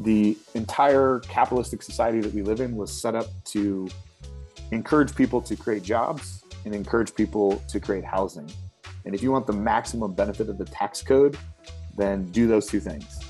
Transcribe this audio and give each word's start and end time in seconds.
the 0.00 0.34
entire 0.54 1.18
capitalistic 1.20 1.82
society 1.82 2.20
that 2.20 2.32
we 2.32 2.40
live 2.42 2.60
in 2.60 2.74
was 2.74 2.90
set 2.90 3.14
up 3.14 3.26
to 3.44 3.86
encourage 4.70 5.14
people 5.14 5.42
to 5.42 5.54
create 5.54 5.82
jobs 5.82 6.42
and 6.64 6.74
encourage 6.74 7.14
people 7.14 7.62
to 7.68 7.78
create 7.78 8.02
housing. 8.02 8.50
And 9.04 9.14
if 9.14 9.22
you 9.22 9.30
want 9.30 9.46
the 9.46 9.52
maximum 9.52 10.14
benefit 10.14 10.48
of 10.48 10.56
the 10.56 10.64
tax 10.64 11.02
code, 11.02 11.36
then 11.98 12.24
do 12.30 12.46
those 12.46 12.66
two 12.66 12.80
things. 12.80 13.20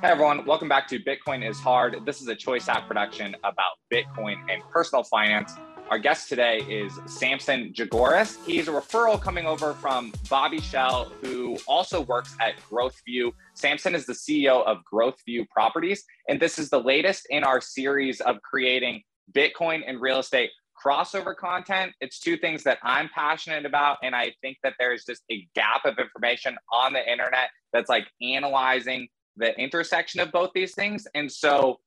Hey 0.00 0.10
everyone, 0.10 0.46
welcome 0.46 0.68
back 0.68 0.88
to 0.88 0.98
Bitcoin 0.98 1.46
is 1.46 1.58
Hard. 1.58 2.06
This 2.06 2.22
is 2.22 2.28
a 2.28 2.34
Choice 2.34 2.68
App 2.68 2.86
production 2.86 3.36
about 3.44 3.72
Bitcoin 3.92 4.36
and 4.48 4.62
personal 4.72 5.02
finance. 5.02 5.52
Our 5.90 5.98
guest 5.98 6.28
today 6.28 6.58
is 6.68 7.00
Samson 7.06 7.72
Jagoras. 7.72 8.36
He's 8.44 8.68
a 8.68 8.72
referral 8.72 9.18
coming 9.18 9.46
over 9.46 9.72
from 9.72 10.12
Bobby 10.28 10.60
Shell, 10.60 11.10
who 11.22 11.56
also 11.66 12.02
works 12.02 12.36
at 12.42 12.54
Growth 12.68 13.00
Vue. 13.06 13.32
Samson 13.54 13.94
is 13.94 14.04
the 14.04 14.12
CEO 14.12 14.62
of 14.66 14.84
Growth 14.84 15.16
Vue 15.24 15.46
Properties, 15.50 16.04
and 16.28 16.38
this 16.38 16.58
is 16.58 16.68
the 16.68 16.78
latest 16.78 17.26
in 17.30 17.42
our 17.42 17.62
series 17.62 18.20
of 18.20 18.36
creating 18.42 19.02
Bitcoin 19.32 19.80
and 19.86 19.98
real 19.98 20.18
estate 20.18 20.50
crossover 20.78 21.34
content. 21.34 21.92
It's 22.02 22.18
two 22.18 22.36
things 22.36 22.64
that 22.64 22.78
I'm 22.82 23.08
passionate 23.14 23.64
about, 23.64 23.96
and 24.02 24.14
I 24.14 24.34
think 24.42 24.58
that 24.62 24.74
there's 24.78 25.06
just 25.06 25.22
a 25.30 25.48
gap 25.54 25.86
of 25.86 25.98
information 25.98 26.58
on 26.70 26.92
the 26.92 27.10
internet 27.10 27.48
that's 27.72 27.88
like 27.88 28.06
analyzing 28.20 29.08
the 29.38 29.58
intersection 29.58 30.20
of 30.20 30.32
both 30.32 30.50
these 30.54 30.74
things. 30.74 31.06
And 31.14 31.32
so 31.32 31.80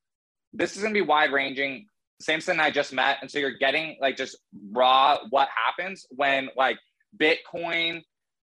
this 0.53 0.75
is 0.75 0.81
going 0.81 0.93
to 0.93 0.99
be 0.99 1.05
wide 1.05 1.31
ranging. 1.31 1.85
Samson 2.21 2.53
and 2.53 2.61
I 2.61 2.71
just 2.71 2.93
met. 2.93 3.17
And 3.21 3.29
so 3.29 3.39
you're 3.39 3.57
getting 3.57 3.97
like 4.01 4.17
just 4.17 4.37
raw 4.71 5.17
what 5.29 5.49
happens 5.49 6.05
when 6.09 6.49
like 6.55 6.77
Bitcoin, 7.17 8.01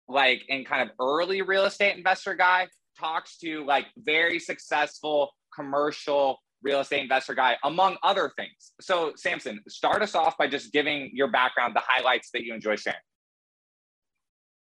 like 0.07 0.43
in 0.47 0.65
kind 0.65 0.89
of 0.89 0.95
early 0.99 1.41
real 1.41 1.65
estate 1.65 1.95
investor 1.95 2.35
guy 2.35 2.67
talks 2.99 3.37
to 3.37 3.65
like 3.65 3.85
very 3.97 4.39
successful 4.39 5.31
commercial 5.53 6.39
real 6.63 6.79
estate 6.79 7.01
investor 7.01 7.35
guy, 7.35 7.57
among 7.63 7.97
other 8.03 8.31
things. 8.35 8.73
So, 8.81 9.13
Samson, 9.15 9.59
start 9.67 10.01
us 10.01 10.15
off 10.15 10.37
by 10.37 10.47
just 10.47 10.73
giving 10.73 11.11
your 11.13 11.29
background, 11.29 11.75
the 11.75 11.83
highlights 11.85 12.29
that 12.33 12.43
you 12.43 12.53
enjoy 12.53 12.75
sharing. 12.75 12.99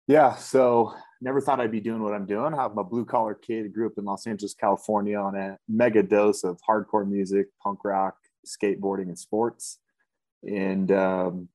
Yeah. 0.08 0.36
So, 0.36 0.94
never 1.22 1.42
thought 1.42 1.60
I'd 1.60 1.72
be 1.72 1.80
doing 1.80 2.02
what 2.02 2.14
I'm 2.14 2.26
doing. 2.26 2.54
I'm 2.54 2.78
a 2.78 2.84
blue 2.84 3.06
collar 3.06 3.36
kid, 3.36 3.74
grew 3.74 3.88
up 3.88 3.94
in 3.98 4.06
Los 4.06 4.26
Angeles, 4.26 4.54
California 4.54 5.18
on 5.18 5.36
a 5.36 5.58
mega 5.70 6.04
dose 6.04 6.44
of 6.44 6.60
hardcore 6.68 7.08
music, 7.08 7.48
punk 7.62 7.80
rock, 7.84 8.16
skateboarding, 8.46 9.08
and 9.08 9.20
sports. 9.20 9.80
And 10.44 10.92
um, 10.92 11.50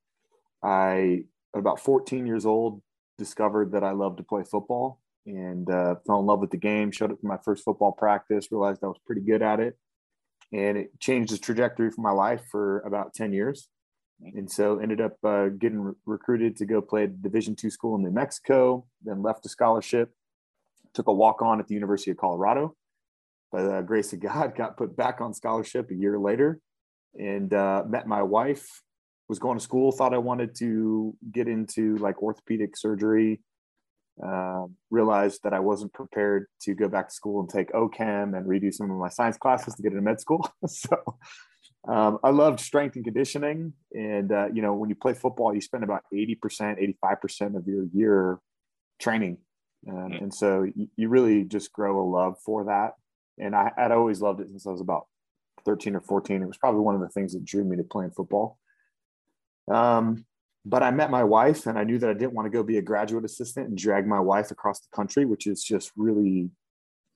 I, 0.62 1.25
about 1.55 1.81
14 1.81 2.27
years 2.27 2.47
old, 2.47 2.83
discovered 3.19 3.73
that 3.73 3.84
I 3.84 3.92
loved 3.92 4.19
to 4.19 4.23
play 4.23 4.45
football 4.45 5.01
and 5.27 5.69
uh, 5.70 5.97
fell 6.07 6.20
in 6.20 6.27
love 6.27 6.41
with 6.41 6.51
the 6.51 6.57
game. 6.57 6.91
Showed 6.91 7.12
up 7.12 7.20
for 7.20 7.27
my 7.27 7.39
first 7.45 7.64
football 7.64 7.92
practice, 7.92 8.53
realized 8.53 8.84
I 8.84 8.89
was 8.89 8.98
pretty 9.07 9.23
good 9.23 9.42
at 9.42 9.61
it. 9.61 9.79
And 10.53 10.79
it 10.79 11.01
changed 11.01 11.33
the 11.33 11.39
trajectory 11.39 11.91
for 11.91 12.03
my 12.03 12.12
life 12.12 12.42
for 12.51 12.81
about 12.81 13.14
10 13.14 13.33
years. 13.33 13.69
And 14.20 14.51
so 14.51 14.79
ended 14.79 15.01
up 15.01 15.17
uh, 15.25 15.48
getting 15.48 15.81
re- 15.81 15.95
recruited 16.07 16.57
to 16.57 16.67
go 16.67 16.81
play 16.81 17.05
at 17.05 17.20
Division 17.20 17.55
two 17.57 17.70
school 17.70 17.97
in 17.97 18.03
New 18.03 18.11
Mexico, 18.11 18.87
then 19.05 19.23
left 19.23 19.45
a 19.45 19.48
scholarship, 19.48 20.14
took 20.95 21.09
a 21.09 21.12
walk 21.12 21.42
on 21.42 21.61
at 21.61 21.69
the 21.69 21.75
University 21.75 22.12
of 22.12 22.17
Colorado. 22.17 22.75
By 23.53 23.62
the 23.62 23.83
grace 23.83 24.12
of 24.12 24.20
God, 24.20 24.55
got 24.57 24.77
put 24.77 24.97
back 24.97 25.20
on 25.20 25.34
scholarship 25.34 25.91
a 25.91 25.95
year 25.95 26.19
later 26.19 26.61
and 27.19 27.53
uh, 27.53 27.84
met 27.89 28.06
my 28.06 28.22
wife. 28.22 28.83
Was 29.28 29.41
going 29.41 29.59
to 29.59 29.64
school, 29.64 29.91
thought 29.91 30.14
I 30.14 30.19
wanted 30.19 30.55
to 30.59 31.17
get 31.33 31.48
into 31.48 31.97
like 31.97 32.23
orthopedic 32.23 32.77
surgery. 32.77 33.41
Uh, 34.25 34.67
realized 34.89 35.41
that 35.42 35.53
I 35.53 35.61
wasn't 35.61 35.92
prepared 35.92 36.47
to 36.62 36.75
go 36.75 36.89
back 36.89 37.08
to 37.08 37.14
school 37.14 37.41
and 37.41 37.50
take 37.50 37.70
OChem 37.73 38.34
and 38.34 38.47
redo 38.47 38.73
some 38.73 38.91
of 38.91 38.97
my 38.97 39.11
science 39.11 39.36
classes 39.36 39.75
to 39.75 39.83
get 39.83 39.92
into 39.92 40.00
med 40.00 40.20
school. 40.20 40.48
so 40.67 41.19
um, 41.86 42.19
I 42.25 42.31
loved 42.31 42.61
strength 42.61 42.97
and 42.97 43.05
conditioning. 43.05 43.75
And, 43.92 44.33
uh, 44.33 44.46
you 44.52 44.62
know, 44.62 44.74
when 44.74 44.89
you 44.89 44.96
play 44.96 45.12
football, 45.12 45.55
you 45.55 45.61
spend 45.61 45.85
about 45.85 46.02
80%, 46.12 46.96
85% 47.05 47.57
of 47.57 47.67
your 47.67 47.85
year 47.92 48.39
training. 48.98 49.39
Um, 49.89 50.12
and 50.12 50.35
so 50.35 50.62
you, 50.62 50.89
you, 50.96 51.08
really 51.08 51.45
just 51.45 51.73
grow 51.73 52.01
a 52.01 52.07
love 52.08 52.36
for 52.45 52.64
that. 52.64 52.95
And 53.39 53.55
I, 53.55 53.70
I'd 53.77 53.92
always 53.92 54.20
loved 54.20 54.41
it 54.41 54.48
since 54.48 54.67
I 54.67 54.70
was 54.70 54.80
about 54.80 55.07
13 55.67 55.97
or 55.97 56.01
14. 56.01 56.43
It 56.43 56.47
was 56.47 56.57
probably 56.57 56.81
one 56.81 56.95
of 56.95 57.03
the 57.03 57.09
things 57.09 57.35
that 57.35 57.45
drew 57.45 57.65
me 57.65 57.77
to 57.77 57.85
playing 57.85 58.13
football. 58.13 58.59
Um, 59.71 60.25
but 60.65 60.83
I 60.83 60.91
met 60.91 61.11
my 61.11 61.25
wife 61.25 61.67
and 61.67 61.79
I 61.79 61.85
knew 61.85 61.99
that 61.99 62.09
I 62.09 62.15
didn't 62.15 62.33
want 62.33 62.47
to 62.47 62.51
go 62.51 62.63
be 62.63 62.79
a 62.79 62.83
graduate 62.83 63.25
assistant 63.25 63.69
and 63.69 63.77
drag 63.77 64.07
my 64.07 64.21
wife 64.21 64.51
across 64.51 64.81
the 64.81 64.89
country, 64.95 65.27
which 65.27 65.47
is 65.47 65.63
just 65.63 65.93
really 65.97 66.51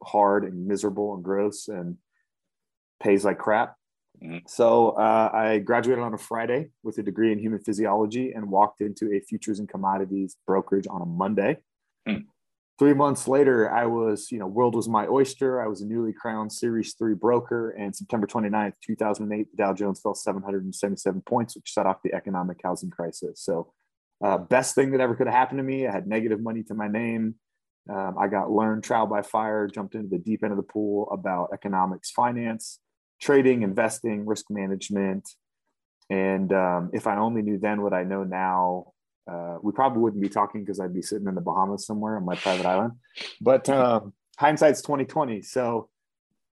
hard 0.02 0.44
and 0.44 0.66
miserable 0.66 1.14
and 1.14 1.24
gross 1.24 1.68
and 1.68 1.96
pays 3.02 3.24
like 3.24 3.38
crap. 3.38 3.76
Mm-hmm. 4.22 4.38
So 4.46 4.90
uh, 4.90 5.30
I 5.32 5.58
graduated 5.60 6.04
on 6.04 6.12
a 6.12 6.18
Friday 6.18 6.68
with 6.82 6.98
a 6.98 7.02
degree 7.02 7.32
in 7.32 7.38
human 7.38 7.60
physiology 7.60 8.32
and 8.32 8.50
walked 8.50 8.82
into 8.82 9.12
a 9.14 9.20
futures 9.20 9.58
and 9.60 9.68
commodities 9.68 10.36
brokerage 10.46 10.86
on 10.90 11.00
a 11.00 11.06
Monday. 11.06 11.56
Mm 12.06 12.26
three 12.80 12.94
months 12.94 13.28
later, 13.28 13.70
I 13.70 13.84
was, 13.84 14.32
you 14.32 14.38
know, 14.38 14.46
world 14.46 14.74
was 14.74 14.88
my 14.88 15.06
oyster. 15.06 15.62
I 15.62 15.68
was 15.68 15.82
a 15.82 15.86
newly 15.86 16.14
crowned 16.14 16.50
Series 16.50 16.94
3 16.94 17.12
broker. 17.12 17.72
And 17.72 17.94
September 17.94 18.26
29th, 18.26 18.72
2008, 18.82 19.48
the 19.50 19.56
Dow 19.58 19.74
Jones 19.74 20.00
fell 20.00 20.14
777 20.14 21.20
points, 21.20 21.54
which 21.54 21.74
set 21.74 21.84
off 21.84 21.98
the 22.02 22.14
economic 22.14 22.56
housing 22.64 22.88
crisis. 22.88 23.42
So, 23.44 23.74
uh, 24.24 24.38
best 24.38 24.74
thing 24.74 24.92
that 24.92 25.00
ever 25.02 25.14
could 25.14 25.26
have 25.26 25.36
happened 25.36 25.58
to 25.58 25.62
me. 25.62 25.86
I 25.86 25.92
had 25.92 26.06
negative 26.06 26.40
money 26.40 26.62
to 26.64 26.74
my 26.74 26.88
name. 26.88 27.34
Um, 27.92 28.16
I 28.18 28.28
got 28.28 28.50
learned 28.50 28.82
trial 28.82 29.06
by 29.06 29.20
fire, 29.20 29.68
jumped 29.68 29.94
into 29.94 30.08
the 30.08 30.18
deep 30.18 30.42
end 30.42 30.52
of 30.52 30.56
the 30.56 30.62
pool 30.62 31.06
about 31.12 31.50
economics, 31.52 32.10
finance, 32.10 32.78
trading, 33.20 33.62
investing, 33.62 34.24
risk 34.24 34.46
management. 34.48 35.28
And 36.08 36.50
um, 36.54 36.90
if 36.94 37.06
I 37.06 37.18
only 37.18 37.42
knew 37.42 37.58
then 37.58 37.82
what 37.82 37.92
I 37.92 38.04
know 38.04 38.24
now, 38.24 38.92
uh, 39.30 39.58
we 39.62 39.72
probably 39.72 40.00
wouldn't 40.00 40.22
be 40.22 40.28
talking 40.28 40.62
because 40.62 40.80
I'd 40.80 40.94
be 40.94 41.02
sitting 41.02 41.28
in 41.28 41.34
the 41.34 41.40
Bahamas 41.40 41.86
somewhere 41.86 42.16
on 42.16 42.24
my 42.24 42.34
private 42.34 42.66
island. 42.66 42.92
But 43.40 43.68
um, 43.68 44.12
hindsight's 44.38 44.82
2020. 44.82 45.42
So 45.42 45.88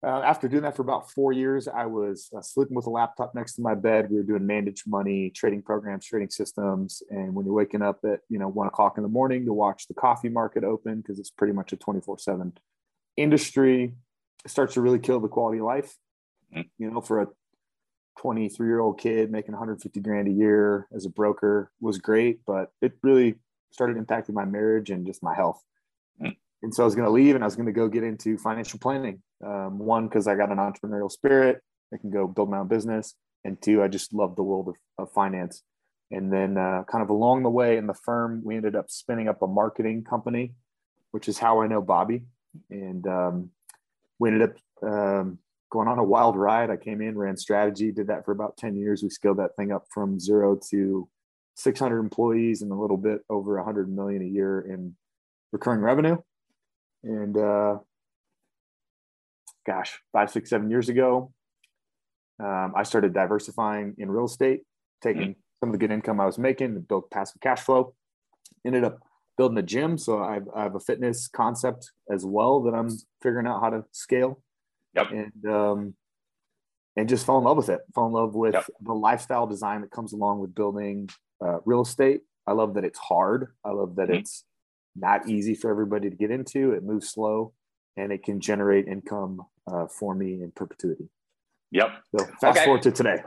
uh, 0.04 0.20
after 0.24 0.48
doing 0.48 0.62
that 0.62 0.74
for 0.74 0.82
about 0.82 1.10
four 1.10 1.32
years, 1.32 1.68
I 1.68 1.86
was 1.86 2.28
uh, 2.36 2.40
sleeping 2.40 2.74
with 2.74 2.86
a 2.86 2.90
laptop 2.90 3.34
next 3.34 3.54
to 3.54 3.62
my 3.62 3.74
bed. 3.74 4.10
We 4.10 4.16
were 4.16 4.22
doing 4.24 4.46
managed 4.46 4.88
money, 4.88 5.30
trading 5.30 5.62
programs, 5.62 6.06
trading 6.06 6.30
systems. 6.30 7.02
And 7.10 7.34
when 7.34 7.46
you're 7.46 7.54
waking 7.54 7.82
up 7.82 8.00
at 8.04 8.20
you 8.28 8.38
know 8.38 8.48
one 8.48 8.66
o'clock 8.66 8.96
in 8.96 9.02
the 9.02 9.08
morning 9.08 9.44
to 9.46 9.52
watch 9.52 9.86
the 9.86 9.94
coffee 9.94 10.28
market 10.28 10.64
open 10.64 10.96
because 10.96 11.20
it's 11.20 11.30
pretty 11.30 11.52
much 11.52 11.72
a 11.72 11.76
24/7 11.76 12.56
industry, 13.16 13.94
it 14.44 14.50
starts 14.50 14.74
to 14.74 14.80
really 14.80 14.98
kill 14.98 15.20
the 15.20 15.28
quality 15.28 15.58
of 15.58 15.66
life. 15.66 15.96
Mm. 16.56 16.68
You 16.78 16.90
know, 16.90 17.00
for 17.00 17.20
a 17.22 17.28
23 18.18 18.66
year 18.66 18.80
old 18.80 18.98
kid 18.98 19.30
making 19.30 19.52
150 19.52 20.00
grand 20.00 20.28
a 20.28 20.32
year 20.32 20.86
as 20.94 21.06
a 21.06 21.10
broker 21.10 21.70
was 21.80 21.98
great, 21.98 22.40
but 22.46 22.70
it 22.80 22.92
really 23.02 23.36
started 23.70 23.96
impacting 23.96 24.34
my 24.34 24.44
marriage 24.44 24.90
and 24.90 25.06
just 25.06 25.22
my 25.22 25.34
health. 25.34 25.62
Mm. 26.20 26.36
And 26.62 26.74
so 26.74 26.82
I 26.82 26.86
was 26.86 26.94
going 26.94 27.06
to 27.06 27.12
leave 27.12 27.34
and 27.34 27.42
I 27.42 27.46
was 27.46 27.56
going 27.56 27.66
to 27.66 27.72
go 27.72 27.88
get 27.88 28.04
into 28.04 28.36
financial 28.38 28.78
planning. 28.78 29.22
Um, 29.44 29.78
one, 29.78 30.08
because 30.08 30.26
I 30.26 30.34
got 30.34 30.52
an 30.52 30.58
entrepreneurial 30.58 31.10
spirit, 31.10 31.62
I 31.92 31.96
can 31.96 32.10
go 32.10 32.26
build 32.26 32.50
my 32.50 32.58
own 32.58 32.68
business. 32.68 33.14
And 33.44 33.60
two, 33.60 33.82
I 33.82 33.88
just 33.88 34.14
love 34.14 34.36
the 34.36 34.42
world 34.42 34.68
of, 34.68 34.76
of 34.98 35.12
finance. 35.12 35.62
And 36.12 36.32
then, 36.32 36.58
uh, 36.58 36.84
kind 36.84 37.02
of 37.02 37.10
along 37.10 37.42
the 37.42 37.50
way 37.50 37.76
in 37.76 37.86
the 37.86 37.94
firm, 37.94 38.42
we 38.44 38.54
ended 38.54 38.76
up 38.76 38.90
spinning 38.90 39.28
up 39.28 39.42
a 39.42 39.46
marketing 39.46 40.04
company, 40.04 40.52
which 41.10 41.26
is 41.26 41.38
how 41.38 41.62
I 41.62 41.66
know 41.66 41.80
Bobby. 41.80 42.22
And 42.70 43.04
um, 43.06 43.50
we 44.18 44.30
ended 44.30 44.50
up 44.50 44.56
um, 44.88 45.38
going 45.72 45.88
on 45.88 45.98
a 45.98 46.04
wild 46.04 46.36
ride. 46.36 46.70
I 46.70 46.76
came 46.76 47.00
in, 47.00 47.16
ran 47.16 47.36
strategy, 47.36 47.90
did 47.90 48.08
that 48.08 48.26
for 48.26 48.32
about 48.32 48.58
10 48.58 48.76
years. 48.76 49.02
We 49.02 49.08
scaled 49.08 49.38
that 49.38 49.56
thing 49.56 49.72
up 49.72 49.86
from 49.90 50.20
zero 50.20 50.60
to 50.70 51.08
600 51.56 51.98
employees 51.98 52.60
and 52.60 52.70
a 52.70 52.74
little 52.74 52.98
bit 52.98 53.22
over 53.30 53.56
100 53.56 53.88
million 53.90 54.20
a 54.20 54.26
year 54.26 54.60
in 54.60 54.94
recurring 55.50 55.80
revenue. 55.80 56.18
And 57.02 57.36
uh, 57.38 57.78
gosh, 59.66 59.98
five, 60.12 60.30
six, 60.30 60.50
seven 60.50 60.70
years 60.70 60.90
ago, 60.90 61.32
um, 62.38 62.74
I 62.76 62.82
started 62.82 63.14
diversifying 63.14 63.94
in 63.96 64.10
real 64.10 64.26
estate, 64.26 64.60
taking 65.02 65.22
mm-hmm. 65.22 65.40
some 65.60 65.70
of 65.70 65.72
the 65.72 65.78
good 65.78 65.90
income 65.90 66.20
I 66.20 66.26
was 66.26 66.38
making 66.38 66.66
and 66.66 66.86
built 66.86 67.10
passive 67.10 67.40
cash 67.40 67.60
flow. 67.60 67.94
Ended 68.66 68.84
up 68.84 68.98
building 69.38 69.56
a 69.56 69.62
gym. 69.62 69.96
So 69.96 70.22
I've, 70.22 70.48
I 70.54 70.64
have 70.64 70.74
a 70.74 70.80
fitness 70.80 71.28
concept 71.28 71.92
as 72.10 72.26
well 72.26 72.60
that 72.64 72.74
I'm 72.74 72.90
figuring 73.22 73.46
out 73.46 73.62
how 73.62 73.70
to 73.70 73.84
scale. 73.92 74.42
Yep. 74.94 75.06
And 75.10 75.52
um, 75.52 75.94
and 76.96 77.08
just 77.08 77.24
fell 77.24 77.38
in 77.38 77.44
love 77.44 77.56
with 77.56 77.68
it. 77.68 77.80
Fell 77.94 78.06
in 78.06 78.12
love 78.12 78.34
with 78.34 78.54
yep. 78.54 78.66
the 78.80 78.92
lifestyle 78.92 79.46
design 79.46 79.80
that 79.80 79.90
comes 79.90 80.12
along 80.12 80.40
with 80.40 80.54
building 80.54 81.08
uh, 81.44 81.58
real 81.64 81.82
estate. 81.82 82.20
I 82.46 82.52
love 82.52 82.74
that 82.74 82.84
it's 82.84 82.98
hard. 82.98 83.48
I 83.64 83.70
love 83.70 83.96
that 83.96 84.08
mm-hmm. 84.08 84.18
it's 84.18 84.44
not 84.94 85.28
easy 85.28 85.54
for 85.54 85.70
everybody 85.70 86.10
to 86.10 86.16
get 86.16 86.30
into. 86.30 86.72
It 86.72 86.82
moves 86.82 87.08
slow, 87.10 87.52
and 87.96 88.12
it 88.12 88.22
can 88.22 88.40
generate 88.40 88.86
income 88.88 89.42
uh, 89.70 89.86
for 89.86 90.14
me 90.14 90.42
in 90.42 90.52
perpetuity. 90.54 91.08
Yep. 91.70 91.90
So 92.16 92.24
fast 92.40 92.58
okay. 92.58 92.64
forward 92.64 92.82
to 92.82 92.92
today. 92.92 93.22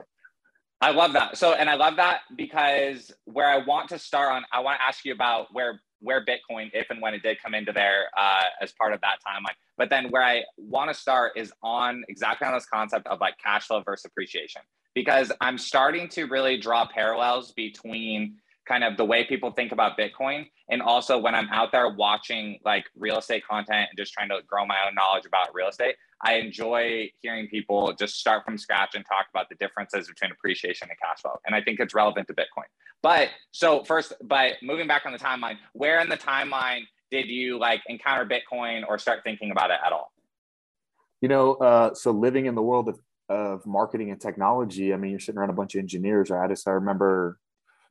I 0.82 0.92
love 0.92 1.14
that. 1.14 1.38
So, 1.38 1.54
and 1.54 1.70
I 1.70 1.76
love 1.76 1.96
that 1.96 2.20
because 2.36 3.12
where 3.24 3.50
I 3.50 3.66
want 3.66 3.90
to 3.90 3.98
start 4.00 4.32
on, 4.34 4.44
I 4.52 4.60
want 4.60 4.80
to 4.80 4.86
ask 4.86 5.06
you 5.06 5.14
about 5.14 5.48
where 5.52 5.82
where 6.06 6.24
Bitcoin, 6.24 6.70
if 6.74 6.88
and 6.90 7.02
when 7.02 7.14
it 7.14 7.22
did 7.24 7.38
come 7.44 7.54
into 7.54 7.74
there 7.74 8.06
uh, 8.18 8.44
as 8.62 8.72
part 8.72 8.94
of 8.94 9.02
that 9.02 9.18
timeline. 9.28 9.56
But 9.78 9.90
then 9.90 10.10
where 10.10 10.24
I 10.24 10.44
want 10.58 10.90
to 10.90 10.94
start 10.94 11.34
is 11.36 11.52
on 11.62 12.04
exactly 12.08 12.48
on 12.48 12.54
this 12.54 12.66
concept 12.66 13.08
of 13.08 13.20
like 13.20 13.36
cash 13.44 13.68
flow 13.68 13.82
versus 13.84 14.06
appreciation, 14.06 14.62
because 14.94 15.32
I'm 15.42 15.58
starting 15.58 16.08
to 16.10 16.26
really 16.26 16.58
draw 16.58 16.88
parallels 16.88 17.52
between 17.52 18.38
kind 18.66 18.84
of 18.84 18.98
the 18.98 19.06
way 19.06 19.26
people 19.26 19.52
think 19.52 19.72
about 19.72 19.98
Bitcoin. 19.98 20.46
And 20.70 20.82
also 20.82 21.18
when 21.20 21.36
I'm 21.36 21.50
out 21.50 21.72
there 21.72 21.90
watching 21.90 22.60
like 22.66 22.86
real 22.98 23.20
estate 23.20 23.44
content 23.46 23.90
and 23.90 23.98
just 23.98 24.12
trying 24.14 24.30
to 24.30 24.40
grow 24.48 24.66
my 24.66 24.78
own 24.88 24.96
knowledge 24.96 25.26
about 25.26 25.54
real 25.54 25.68
estate, 25.68 25.96
I 26.24 26.36
enjoy 26.36 27.12
hearing 27.22 27.48
people 27.48 27.94
just 27.94 28.20
start 28.20 28.46
from 28.46 28.58
scratch 28.58 28.96
and 28.96 29.06
talk 29.06 29.28
about 29.34 29.50
the 29.50 29.56
differences 29.56 30.08
between 30.08 30.32
appreciation 30.32 30.88
and 30.90 30.98
cash 31.00 31.22
flow. 31.22 31.38
And 31.46 31.56
I 31.56 31.62
think 31.62 31.80
it's 31.80 31.94
relevant 31.94 32.28
to 32.28 32.34
Bitcoin. 32.34 32.66
But 33.02 33.30
so 33.52 33.84
first, 33.84 34.14
but 34.24 34.54
moving 34.64 34.88
back 34.88 35.06
on 35.06 35.12
the 35.12 35.20
timeline, 35.20 35.58
where 35.74 36.00
in 36.00 36.10
the 36.10 36.18
timeline 36.18 36.82
did 37.12 37.28
you 37.28 37.60
like 37.60 37.82
encounter 37.88 38.26
Bitcoin 38.26 38.84
or 38.88 38.98
start 38.98 39.22
thinking 39.24 39.52
about 39.52 39.72
it 39.72 39.78
at 39.86 39.92
all? 39.92 40.12
You 41.22 41.30
know, 41.30 41.56
uh, 41.56 41.94
so 41.94 42.12
living 42.12 42.46
in 42.46 42.56
the 42.56 42.62
world 42.62 42.90
of, 42.90 43.00
of 43.30 43.66
marketing 43.66 44.12
and 44.12 44.20
technology, 44.20 44.94
I 44.94 44.98
mean, 44.98 45.12
you're 45.12 45.20
sitting 45.20 45.38
around 45.38 45.50
a 45.50 45.54
bunch 45.54 45.76
of 45.76 45.80
engineers, 45.80 46.30
right? 46.30 46.44
I 46.44 46.48
just 46.48 46.68
I 46.68 46.72
remember 46.72 47.40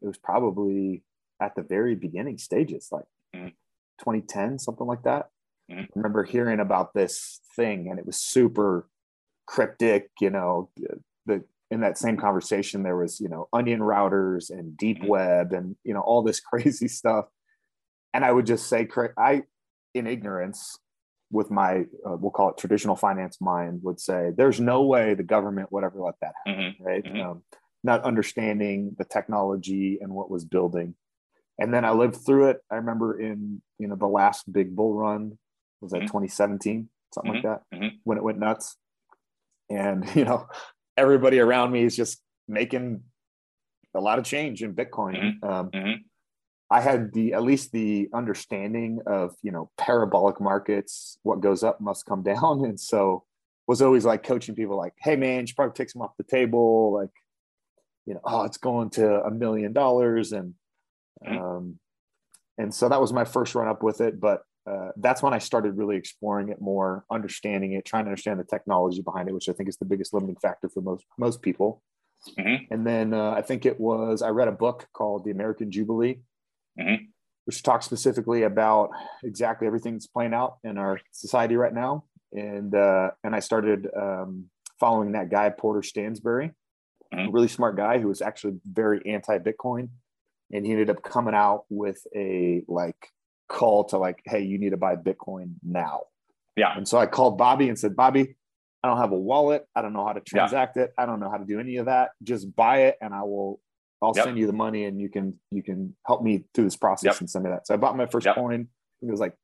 it 0.03 0.06
was 0.06 0.19
probably 0.19 1.03
at 1.41 1.55
the 1.55 1.62
very 1.62 1.94
beginning 1.94 2.38
stages, 2.38 2.88
like 2.91 3.05
mm-hmm. 3.35 3.49
2010, 4.00 4.59
something 4.59 4.87
like 4.87 5.03
that. 5.05 5.31
Mm-hmm. 5.70 5.81
I 5.81 5.87
remember 5.94 6.25
hearing 6.25 6.61
about 6.61 6.94
this 6.94 7.40
thing 7.56 7.88
and 7.90 7.99
it 7.99 8.06
was 8.06 8.16
super 8.16 8.88
cryptic, 9.46 10.11
you 10.20 10.31
know, 10.31 10.70
the 11.26 11.44
in 11.70 11.81
that 11.81 11.99
same 11.99 12.16
conversation 12.16 12.82
there 12.82 12.96
was, 12.96 13.20
you 13.20 13.28
know, 13.28 13.49
onion 13.52 13.81
routers 13.81 14.50
and 14.50 14.76
deep 14.76 14.99
mm-hmm. 14.99 15.08
web 15.08 15.52
and 15.52 15.76
you 15.84 15.94
know 15.94 16.00
all 16.00 16.22
this 16.22 16.40
crazy 16.52 16.88
stuff. 16.88 17.26
And 18.12 18.25
I 18.25 18.32
would 18.32 18.46
just 18.46 18.69
say 18.69 18.87
I 19.19 19.43
in 19.94 20.06
ignorance 20.06 20.78
with 21.31 21.50
my 21.50 21.81
uh, 22.06 22.17
we'll 22.17 22.31
call 22.31 22.50
it 22.50 22.58
traditional 22.58 22.96
finance 22.96 23.40
mind 23.40 23.81
would 23.82 23.99
say 23.99 24.31
there's 24.37 24.60
no 24.60 24.82
way 24.82 25.14
the 25.14 25.22
government 25.22 25.72
would 25.72 25.84
ever 25.84 26.00
let 26.00 26.14
that 26.20 26.34
happen, 26.44 26.62
mm-hmm. 26.62 26.84
right? 26.84 27.05
Mm-hmm. 27.05 27.20
Um, 27.20 27.43
not 27.82 28.05
understanding 28.05 28.94
the 28.99 29.05
technology 29.05 29.99
and 30.00 30.12
what 30.12 30.31
was 30.31 30.44
building. 30.44 30.94
And 31.58 31.72
then 31.72 31.84
I 31.84 31.90
lived 31.90 32.17
through 32.17 32.49
it. 32.49 32.58
I 32.70 32.76
remember 32.76 33.20
in 33.20 33.62
you 33.78 33.88
know 33.88 33.96
the 33.96 34.06
last 34.06 34.50
big 34.52 34.76
bull 34.76 34.94
run 34.94 35.38
was 35.84 35.92
that 35.92 35.98
mm-hmm. 35.98 36.06
2017, 36.06 36.88
something 37.14 37.32
mm-hmm. 37.32 37.46
like 37.46 37.60
that, 37.70 37.76
mm-hmm. 37.76 37.96
when 38.02 38.19
it 38.19 38.25
went 38.25 38.38
nuts. 38.38 38.76
And 39.70 40.04
you 40.16 40.25
know, 40.25 40.48
everybody 40.96 41.38
around 41.38 41.70
me 41.70 41.84
is 41.84 41.96
just 41.96 42.20
making 42.48 43.02
a 43.94 44.00
lot 44.00 44.19
of 44.19 44.25
change 44.25 44.62
in 44.62 44.75
Bitcoin. 44.75 45.16
Mm-hmm. 45.16 45.48
Um, 45.48 45.70
mm-hmm. 45.70 45.92
I 46.70 46.81
had 46.81 47.12
the 47.12 47.34
at 47.34 47.42
least 47.42 47.72
the 47.72 48.08
understanding 48.12 49.00
of 49.06 49.34
you 49.42 49.52
know 49.52 49.70
parabolic 49.78 50.40
markets. 50.40 51.19
What 51.22 51.40
goes 51.40 51.62
up 51.62 51.81
must 51.81 52.06
come 52.06 52.22
down, 52.34 52.64
and 52.64 52.78
so 52.78 53.25
was 53.66 53.81
always 53.81 54.04
like 54.04 54.22
coaching 54.22 54.54
people 54.54 54.76
like, 54.76 54.94
"Hey 55.00 55.16
man, 55.16 55.42
you 55.42 55.46
should 55.46 55.56
probably 55.56 55.75
take 55.75 55.90
some 55.90 56.02
off 56.02 56.16
the 56.16 56.25
table." 56.25 56.92
Like 56.92 57.10
you 58.06 58.14
know, 58.14 58.20
oh, 58.25 58.44
it's 58.44 58.58
going 58.58 58.90
to 58.90 59.22
a 59.22 59.31
million 59.31 59.72
dollars, 59.72 60.32
and 60.32 60.54
mm-hmm. 61.25 61.38
um, 61.38 61.78
and 62.58 62.75
so 62.75 62.88
that 62.88 63.00
was 63.00 63.12
my 63.12 63.25
first 63.25 63.54
run 63.54 63.69
up 63.69 63.82
with 63.82 64.00
it. 64.00 64.19
But 64.20 64.42
uh, 64.66 64.90
that's 64.96 65.22
when 65.22 65.34
I 65.34 65.38
started 65.38 65.76
really 65.76 65.96
exploring 65.96 66.49
it 66.49 66.61
more, 66.61 67.05
understanding 67.11 67.72
it, 67.72 67.84
trying 67.84 68.05
to 68.05 68.11
understand 68.11 68.40
the 68.40 68.44
technology 68.44 69.02
behind 69.02 69.28
it, 69.28 69.34
which 69.34 69.49
I 69.49 69.52
think 69.52 69.69
is 69.69 69.76
the 69.76 69.84
biggest 69.84 70.14
limiting 70.14 70.37
factor 70.37 70.69
for 70.69 70.81
most 70.81 71.05
most 71.19 71.43
people. 71.43 71.82
Mm-hmm. 72.38 72.72
And 72.72 72.87
then 72.87 73.12
uh, 73.12 73.32
I 73.32 73.43
think 73.43 73.66
it 73.66 73.78
was 73.78 74.22
I 74.22 74.31
read 74.31 74.49
a 74.49 74.52
book 74.52 74.88
called 74.94 75.25
The 75.25 75.31
American 75.31 75.70
Jubilee, 75.70 76.20
mm-hmm. 76.81 77.05
which 77.44 77.62
talks 77.62 77.84
specifically 77.84 78.44
about 78.44 78.90
exactly 79.22 79.66
everything 79.66 79.94
that's 79.94 80.06
playing 80.06 80.32
out 80.32 80.56
in 80.64 80.78
our 80.78 80.99
society 81.12 81.56
right 81.56 81.75
now. 81.75 82.05
And 82.32 82.75
uh, 82.75 83.10
and 83.22 83.37
I 83.37 83.40
started 83.40 83.88
um, 83.94 84.46
following 84.81 85.12
that 85.12 85.31
guy 85.31 85.50
Porter 85.50 85.81
Stansberry, 85.81 86.52
mm-hmm. 87.12 87.28
a 87.28 87.31
really 87.31 87.49
smart 87.49 87.76
guy 87.76 87.99
who 87.99 88.08
was 88.08 88.22
actually 88.22 88.60
very 88.64 89.02
anti-Bitcoin, 89.05 89.90
and 90.50 90.64
he 90.64 90.72
ended 90.72 90.88
up 90.88 91.02
coming 91.02 91.34
out 91.34 91.64
with 91.69 92.00
a 92.17 92.62
like 92.67 93.10
call 93.49 93.85
to 93.85 93.99
like, 93.99 94.20
hey, 94.25 94.43
you 94.43 94.58
need 94.58 94.70
to 94.70 94.76
buy 94.76 94.96
Bitcoin 94.96 95.55
now. 95.62 96.02
Yeah. 96.56 96.76
And 96.76 96.87
so 96.87 96.99
I 96.99 97.06
called 97.06 97.38
Bobby 97.38 97.69
and 97.69 97.79
said, 97.79 97.96
Bobby, 97.96 98.37
I 98.82 98.88
don't 98.88 98.99
have 98.99 99.12
a 99.12 99.19
wallet. 99.19 99.67
I 99.75 99.82
don't 99.82 99.93
know 99.93 100.06
how 100.06 100.12
to 100.12 100.20
transact 100.20 100.76
yeah. 100.76 100.85
it. 100.85 100.94
I 100.99 101.06
don't 101.06 101.20
know 101.20 101.31
how 101.31 101.38
to 101.38 101.44
do 101.44 101.58
any 101.58 101.76
of 101.76 101.87
that. 101.87 102.11
Just 102.23 102.55
buy 102.55 102.82
it 102.82 102.96
and 103.00 103.14
I 103.14 103.23
will 103.23 103.61
I'll 104.02 104.12
yep. 104.14 104.26
send 104.26 104.38
you 104.38 104.46
the 104.46 104.52
money 104.52 104.85
and 104.85 105.00
you 105.00 105.08
can 105.08 105.38
you 105.50 105.62
can 105.62 105.96
help 106.06 106.23
me 106.23 106.44
through 106.52 106.64
this 106.64 106.76
process 106.76 107.14
yep. 107.14 107.20
and 107.20 107.31
send 107.31 107.44
me 107.44 107.50
that. 107.50 107.67
So 107.67 107.75
I 107.75 107.76
bought 107.79 107.96
my 107.96 108.06
first 108.06 108.26
yep. 108.26 108.35
coin. 108.35 108.69
it 109.02 109.11
was 109.11 109.20
like 109.20 109.35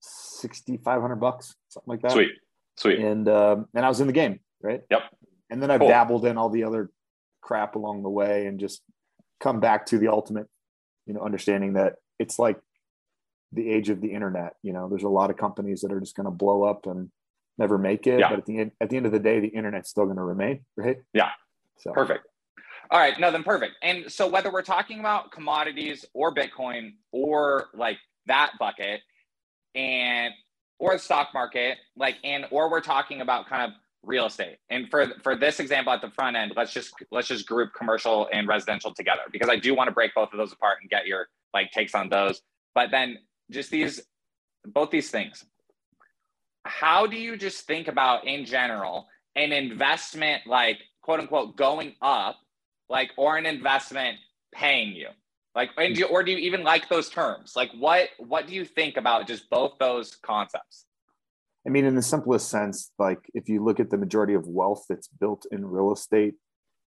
6,500 0.00 1.16
bucks, 1.16 1.54
something 1.68 1.90
like 1.90 2.02
that. 2.02 2.12
Sweet. 2.12 2.32
Sweet. 2.76 2.98
And 2.98 3.28
um, 3.28 3.66
and 3.74 3.84
I 3.84 3.88
was 3.88 4.00
in 4.00 4.06
the 4.06 4.12
game, 4.12 4.40
right? 4.60 4.80
Yep. 4.90 5.02
And 5.50 5.62
then 5.62 5.70
I've 5.70 5.80
cool. 5.80 5.88
dabbled 5.88 6.26
in 6.26 6.36
all 6.36 6.50
the 6.50 6.64
other 6.64 6.90
crap 7.40 7.76
along 7.76 8.02
the 8.02 8.10
way 8.10 8.46
and 8.46 8.58
just 8.58 8.82
come 9.40 9.60
back 9.60 9.86
to 9.86 9.98
the 9.98 10.08
ultimate, 10.08 10.48
you 11.06 11.14
know, 11.14 11.20
understanding 11.20 11.74
that 11.74 11.94
it's 12.18 12.38
like 12.38 12.58
the 13.52 13.70
age 13.70 13.88
of 13.88 14.00
the 14.00 14.12
internet. 14.12 14.56
You 14.62 14.72
know, 14.72 14.88
there's 14.88 15.02
a 15.02 15.08
lot 15.08 15.30
of 15.30 15.36
companies 15.36 15.80
that 15.82 15.92
are 15.92 16.00
just 16.00 16.16
going 16.16 16.24
to 16.24 16.30
blow 16.30 16.64
up 16.64 16.86
and 16.86 17.10
never 17.58 17.78
make 17.78 18.06
it. 18.06 18.20
Yeah. 18.20 18.30
But 18.30 18.38
at 18.40 18.46
the 18.46 18.58
end, 18.58 18.72
at 18.80 18.90
the 18.90 18.96
end 18.96 19.06
of 19.06 19.12
the 19.12 19.18
day, 19.18 19.40
the 19.40 19.48
internet's 19.48 19.90
still 19.90 20.04
going 20.04 20.16
to 20.16 20.22
remain, 20.22 20.60
right? 20.76 20.98
Yeah. 21.12 21.30
So 21.78 21.92
perfect. 21.92 22.26
All 22.90 23.00
right. 23.00 23.18
No, 23.18 23.30
then 23.30 23.42
perfect. 23.42 23.74
And 23.82 24.10
so 24.10 24.28
whether 24.28 24.52
we're 24.52 24.62
talking 24.62 25.00
about 25.00 25.32
commodities 25.32 26.04
or 26.14 26.34
Bitcoin 26.34 26.94
or 27.12 27.66
like 27.74 27.98
that 28.26 28.52
bucket 28.58 29.00
and 29.74 30.32
or 30.78 30.92
the 30.92 30.98
stock 30.98 31.30
market, 31.34 31.78
like 31.96 32.16
and 32.22 32.46
or 32.50 32.70
we're 32.70 32.80
talking 32.80 33.20
about 33.20 33.48
kind 33.48 33.62
of 33.62 33.70
real 34.02 34.26
estate. 34.26 34.58
And 34.70 34.88
for 34.90 35.08
for 35.22 35.34
this 35.34 35.58
example 35.58 35.92
at 35.92 36.00
the 36.00 36.10
front 36.10 36.36
end, 36.36 36.52
let's 36.56 36.72
just 36.72 36.94
let's 37.10 37.28
just 37.28 37.46
group 37.46 37.72
commercial 37.76 38.28
and 38.32 38.46
residential 38.46 38.94
together 38.94 39.22
because 39.32 39.48
I 39.48 39.56
do 39.56 39.74
want 39.74 39.88
to 39.88 39.92
break 39.92 40.14
both 40.14 40.32
of 40.32 40.38
those 40.38 40.52
apart 40.52 40.78
and 40.80 40.88
get 40.88 41.06
your 41.06 41.28
like 41.56 41.72
takes 41.72 41.94
on 41.94 42.08
those. 42.08 42.42
But 42.74 42.90
then 42.90 43.18
just 43.50 43.70
these 43.70 44.00
both 44.64 44.90
these 44.90 45.10
things. 45.10 45.44
How 46.64 47.06
do 47.06 47.16
you 47.16 47.36
just 47.36 47.66
think 47.66 47.88
about 47.88 48.26
in 48.26 48.44
general 48.44 49.06
an 49.36 49.52
investment 49.52 50.42
like 50.46 50.78
quote 51.02 51.20
unquote 51.20 51.56
going 51.56 51.94
up, 52.02 52.36
like 52.88 53.10
or 53.16 53.36
an 53.36 53.46
investment 53.46 54.18
paying 54.52 54.92
you? 54.92 55.08
Like, 55.54 55.70
and 55.78 55.94
do 55.94 56.04
or 56.04 56.22
do 56.22 56.32
you 56.32 56.38
even 56.38 56.62
like 56.64 56.88
those 56.88 57.08
terms? 57.08 57.54
Like, 57.56 57.70
what 57.78 58.10
what 58.18 58.46
do 58.46 58.54
you 58.54 58.64
think 58.64 58.98
about 58.98 59.26
just 59.26 59.48
both 59.48 59.72
those 59.80 60.14
concepts? 60.16 60.84
I 61.66 61.70
mean, 61.70 61.84
in 61.84 61.96
the 61.96 62.02
simplest 62.02 62.50
sense, 62.50 62.90
like 62.98 63.18
if 63.34 63.48
you 63.48 63.64
look 63.64 63.80
at 63.80 63.90
the 63.90 63.96
majority 63.96 64.34
of 64.34 64.46
wealth 64.46 64.84
that's 64.88 65.08
built 65.08 65.46
in 65.50 65.64
real 65.64 65.92
estate, 65.92 66.34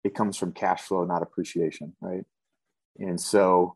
it 0.04 0.14
comes 0.14 0.38
from 0.38 0.54
cash 0.54 0.82
flow, 0.84 1.04
not 1.04 1.24
appreciation, 1.24 1.94
right? 2.00 2.24
And 3.00 3.20
so 3.20 3.76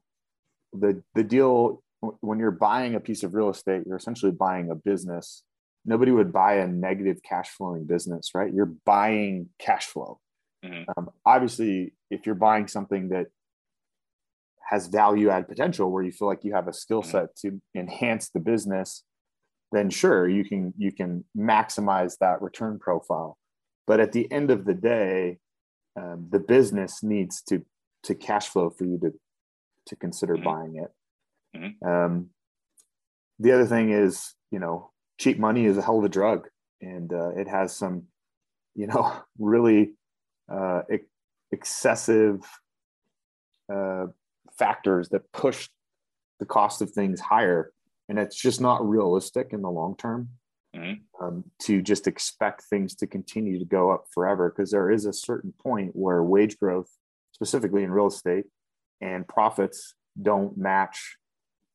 the 0.73 1.01
the 1.15 1.23
deal 1.23 1.81
when 2.19 2.39
you're 2.39 2.51
buying 2.51 2.95
a 2.95 2.99
piece 2.99 3.23
of 3.23 3.33
real 3.33 3.49
estate, 3.49 3.83
you're 3.85 3.97
essentially 3.97 4.31
buying 4.31 4.69
a 4.69 4.75
business. 4.75 5.43
Nobody 5.85 6.11
would 6.11 6.33
buy 6.33 6.55
a 6.55 6.67
negative 6.67 7.21
cash 7.23 7.49
flowing 7.49 7.85
business, 7.85 8.31
right? 8.33 8.53
You're 8.53 8.73
buying 8.85 9.49
cash 9.59 9.85
flow. 9.85 10.19
Mm-hmm. 10.65 10.83
Um, 10.97 11.09
obviously, 11.25 11.93
if 12.09 12.25
you're 12.25 12.35
buying 12.35 12.67
something 12.67 13.09
that 13.09 13.27
has 14.69 14.87
value 14.87 15.29
add 15.29 15.47
potential, 15.47 15.91
where 15.91 16.03
you 16.03 16.11
feel 16.11 16.27
like 16.27 16.43
you 16.43 16.53
have 16.53 16.67
a 16.67 16.73
skill 16.73 17.01
mm-hmm. 17.01 17.11
set 17.11 17.35
to 17.37 17.61
enhance 17.75 18.29
the 18.29 18.39
business 18.39 19.03
then 19.73 19.89
sure 19.89 20.29
you 20.29 20.45
can 20.45 20.73
you 20.77 20.91
can 20.91 21.25
maximize 21.37 22.17
that 22.19 22.41
return 22.41 22.79
profile 22.79 23.37
but 23.85 23.99
at 23.99 24.13
the 24.13 24.31
end 24.31 24.51
of 24.51 24.63
the 24.63 24.73
day 24.73 25.37
um, 25.99 26.27
the 26.29 26.39
business 26.39 27.03
needs 27.03 27.41
to 27.41 27.65
to 28.03 28.15
cash 28.15 28.47
flow 28.47 28.69
for 28.69 28.85
you 28.85 28.97
to 28.99 29.11
to 29.87 29.95
consider 29.95 30.35
mm-hmm. 30.35 30.43
buying 30.43 30.75
it 30.75 31.57
mm-hmm. 31.57 31.87
um, 31.87 32.29
the 33.39 33.51
other 33.51 33.65
thing 33.65 33.91
is 33.91 34.33
you 34.51 34.59
know 34.59 34.91
cheap 35.19 35.39
money 35.39 35.65
is 35.65 35.77
a 35.77 35.81
hell 35.81 35.99
of 35.99 36.03
a 36.03 36.09
drug 36.09 36.47
and 36.81 37.13
uh, 37.13 37.29
it 37.29 37.47
has 37.47 37.75
some 37.75 38.03
you 38.75 38.87
know 38.87 39.13
really 39.37 39.93
uh, 40.51 40.81
ex- 40.91 41.05
excessive 41.51 42.41
uh, 43.73 44.05
factors 44.57 45.09
that 45.09 45.31
push 45.31 45.69
the 46.39 46.45
cost 46.45 46.81
of 46.81 46.91
things 46.91 47.19
higher 47.19 47.71
and 48.09 48.19
it's 48.19 48.35
just 48.35 48.59
not 48.59 48.87
realistic 48.87 49.49
in 49.51 49.61
the 49.61 49.69
long 49.69 49.95
term 49.95 50.29
mm-hmm. 50.75 51.25
um, 51.25 51.43
to 51.59 51.81
just 51.81 52.07
expect 52.07 52.63
things 52.63 52.95
to 52.95 53.07
continue 53.07 53.59
to 53.59 53.65
go 53.65 53.91
up 53.91 54.05
forever 54.13 54.49
because 54.49 54.71
there 54.71 54.91
is 54.91 55.05
a 55.05 55.13
certain 55.13 55.53
point 55.61 55.91
where 55.93 56.23
wage 56.23 56.57
growth 56.57 56.89
specifically 57.31 57.83
in 57.83 57.91
real 57.91 58.07
estate 58.07 58.45
and 59.01 59.27
profits 59.27 59.95
don't 60.21 60.57
match 60.57 61.17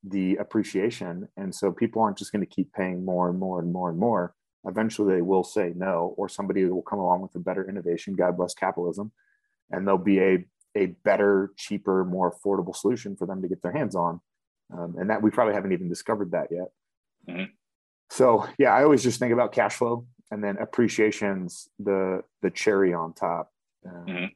the 0.04 0.36
appreciation 0.36 1.28
and 1.36 1.54
so 1.54 1.72
people 1.72 2.00
aren't 2.00 2.16
just 2.18 2.30
going 2.32 2.44
to 2.44 2.54
keep 2.54 2.72
paying 2.72 3.04
more 3.04 3.28
and 3.28 3.38
more 3.38 3.58
and 3.60 3.72
more 3.72 3.90
and 3.90 3.98
more 3.98 4.34
eventually 4.64 5.14
they 5.16 5.22
will 5.22 5.42
say 5.42 5.72
no 5.74 6.14
or 6.16 6.28
somebody 6.28 6.64
will 6.64 6.82
come 6.82 7.00
along 7.00 7.20
with 7.20 7.34
a 7.34 7.38
better 7.38 7.68
innovation 7.68 8.14
god 8.14 8.36
bless 8.36 8.54
capitalism 8.54 9.10
and 9.70 9.86
there'll 9.86 9.98
be 9.98 10.20
a 10.20 10.44
a 10.76 10.86
better 11.04 11.50
cheaper 11.56 12.04
more 12.04 12.32
affordable 12.32 12.76
solution 12.76 13.16
for 13.16 13.26
them 13.26 13.42
to 13.42 13.48
get 13.48 13.60
their 13.62 13.72
hands 13.72 13.96
on 13.96 14.20
um, 14.72 14.96
and 14.98 15.10
that 15.10 15.22
we 15.22 15.30
probably 15.30 15.54
haven't 15.54 15.72
even 15.72 15.88
discovered 15.88 16.30
that 16.32 16.48
yet. 16.50 16.68
Mhm. 17.28 17.50
So 18.10 18.46
yeah, 18.58 18.72
I 18.74 18.82
always 18.84 19.02
just 19.02 19.18
think 19.18 19.32
about 19.32 19.52
cash 19.52 19.76
flow, 19.76 20.06
and 20.30 20.42
then 20.42 20.58
appreciation's 20.58 21.68
the 21.78 22.22
the 22.42 22.50
cherry 22.50 22.92
on 22.94 23.12
top. 23.14 23.52
Um, 23.86 24.06
Mhm. 24.06 24.34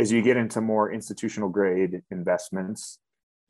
As 0.00 0.10
you 0.10 0.22
get 0.22 0.38
into 0.38 0.62
more 0.62 0.90
institutional 0.90 1.50
grade 1.50 2.00
investments, 2.10 2.98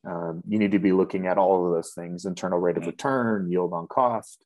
um, 0.04 0.42
you 0.48 0.58
need 0.58 0.72
to 0.72 0.80
be 0.80 0.90
looking 0.90 1.28
at 1.28 1.38
all 1.38 1.64
of 1.64 1.72
those 1.72 1.94
things: 1.94 2.24
internal 2.24 2.58
rate 2.58 2.76
of 2.76 2.82
Mhm. 2.82 2.86
return, 2.88 3.50
yield 3.50 3.72
on 3.72 3.86
cost, 3.86 4.44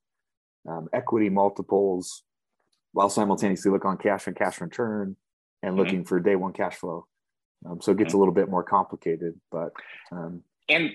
um, 0.69 0.89
equity 0.93 1.31
multiples, 1.31 2.23
while 2.93 3.09
simultaneously 3.09 3.71
look 3.71 3.87
on 3.87 3.97
cash 3.97 4.27
and 4.27 4.37
cash 4.37 4.61
return, 4.61 5.17
and 5.63 5.75
Mhm. 5.75 5.79
looking 5.79 6.05
for 6.05 6.21
day 6.21 6.37
one 6.37 6.53
cash 6.53 6.77
flow. 6.77 7.07
Um, 7.65 7.81
so 7.81 7.93
it 7.93 7.97
gets 7.99 8.13
a 8.13 8.19
little 8.19 8.35
bit 8.35 8.51
more 8.51 8.63
complicated, 8.63 9.41
but 9.51 9.73
um, 10.13 10.45
and 10.69 10.93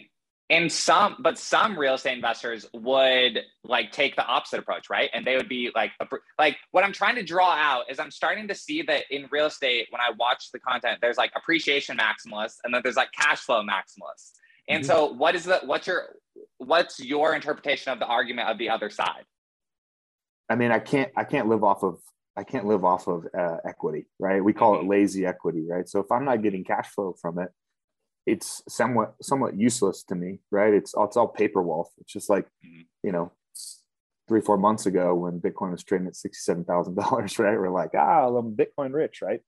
and 0.50 0.72
some 0.72 1.16
but 1.20 1.38
some 1.38 1.78
real 1.78 1.94
estate 1.94 2.14
investors 2.16 2.66
would 2.74 3.40
like 3.64 3.92
take 3.92 4.16
the 4.16 4.26
opposite 4.26 4.60
approach 4.60 4.90
right 4.90 5.10
and 5.14 5.26
they 5.26 5.36
would 5.36 5.50
be 5.50 5.72
like 5.76 5.92
like 6.38 6.58
what 6.72 6.84
i'm 6.84 6.94
trying 6.94 7.16
to 7.16 7.24
draw 7.24 7.52
out 7.52 7.84
is 7.90 8.00
i'm 8.00 8.12
starting 8.12 8.48
to 8.48 8.56
see 8.56 8.82
that 8.82 9.04
in 9.12 9.28
real 9.32 9.46
estate 9.46 9.88
when 9.92 10.02
i 10.02 10.10
watch 10.18 10.52
the 10.52 10.60
content 10.60 10.98
there's 11.02 11.18
like 11.18 11.32
appreciation 11.36 11.98
maximalists 11.98 12.58
and 12.64 12.74
then 12.74 12.82
there's 12.84 12.96
like 12.98 13.12
cash 13.12 13.40
flow 13.40 13.62
maximalists 13.62 14.32
and 14.68 14.84
Mhm. 14.84 14.88
so 14.88 15.06
what 15.14 15.36
is 15.36 15.46
the 15.46 15.60
what's 15.66 15.88
your 15.88 16.16
what's 16.58 17.00
your 17.00 17.36
interpretation 17.36 17.92
of 17.94 18.00
the 18.00 18.06
argument 18.06 18.50
of 18.50 18.58
the 18.58 18.70
other 18.70 18.90
side 18.90 19.26
I 20.52 20.56
mean, 20.56 20.72
I 20.72 20.80
can't 20.80 21.12
I 21.16 21.26
can't 21.26 21.48
live 21.48 21.64
off 21.64 21.84
of 21.84 22.00
I 22.36 22.44
can't 22.44 22.66
live 22.66 22.84
off 22.84 23.08
of 23.08 23.28
uh, 23.38 23.58
equity, 23.66 24.08
right? 24.18 24.44
We 24.44 24.52
call 24.52 24.80
it 24.80 24.84
Mhm. 24.84 24.90
lazy 24.90 25.26
equity, 25.28 25.68
right? 25.70 25.88
So 25.88 26.00
if 26.00 26.12
I'm 26.12 26.26
not 26.26 26.42
getting 26.42 26.64
cash 26.64 26.88
flow 26.90 27.14
from 27.22 27.38
it, 27.38 27.50
it's 28.30 28.62
somewhat 28.68 29.16
somewhat 29.22 29.58
useless 29.58 30.04
to 30.04 30.16
me, 30.16 30.40
right? 30.52 30.74
It's 30.74 30.94
it's 30.98 31.18
all 31.18 31.28
paper 31.28 31.62
wealth. 31.62 31.92
It's 32.00 32.14
just 32.14 32.30
like 32.30 32.48
Mhm. 32.66 32.86
you 33.04 33.12
know, 33.12 33.32
three 34.28 34.42
four 34.42 34.58
months 34.58 34.86
ago 34.86 35.16
when 35.16 35.40
Bitcoin 35.42 35.72
was 35.72 35.84
trading 35.84 36.08
at 36.08 36.16
sixty 36.16 36.42
seven 36.42 36.64
thousand 36.64 36.96
dollars, 36.96 37.40
right? 37.40 37.58
We're 37.60 37.70
like, 37.70 37.92
ah, 37.96 38.28
I'm 38.28 38.56
Bitcoin 38.56 38.94
rich, 38.94 39.22
right? 39.22 39.42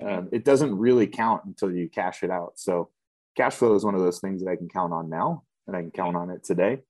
Um, 0.00 0.28
it 0.32 0.44
doesn't 0.44 0.78
really 0.78 1.06
count 1.06 1.44
until 1.44 1.70
you 1.70 1.88
cash 1.88 2.22
it 2.22 2.30
out. 2.30 2.52
So 2.58 2.88
cash 3.36 3.54
flow 3.56 3.74
is 3.74 3.84
one 3.84 3.94
of 3.94 4.00
those 4.00 4.18
things 4.20 4.42
that 4.42 4.50
I 4.50 4.56
can 4.56 4.68
count 4.68 4.92
on 4.94 5.10
now, 5.10 5.44
and 5.66 5.76
I 5.76 5.80
can 5.82 5.90
count 5.90 6.16
on 6.16 6.30
it 6.30 6.42
today. 6.42 6.82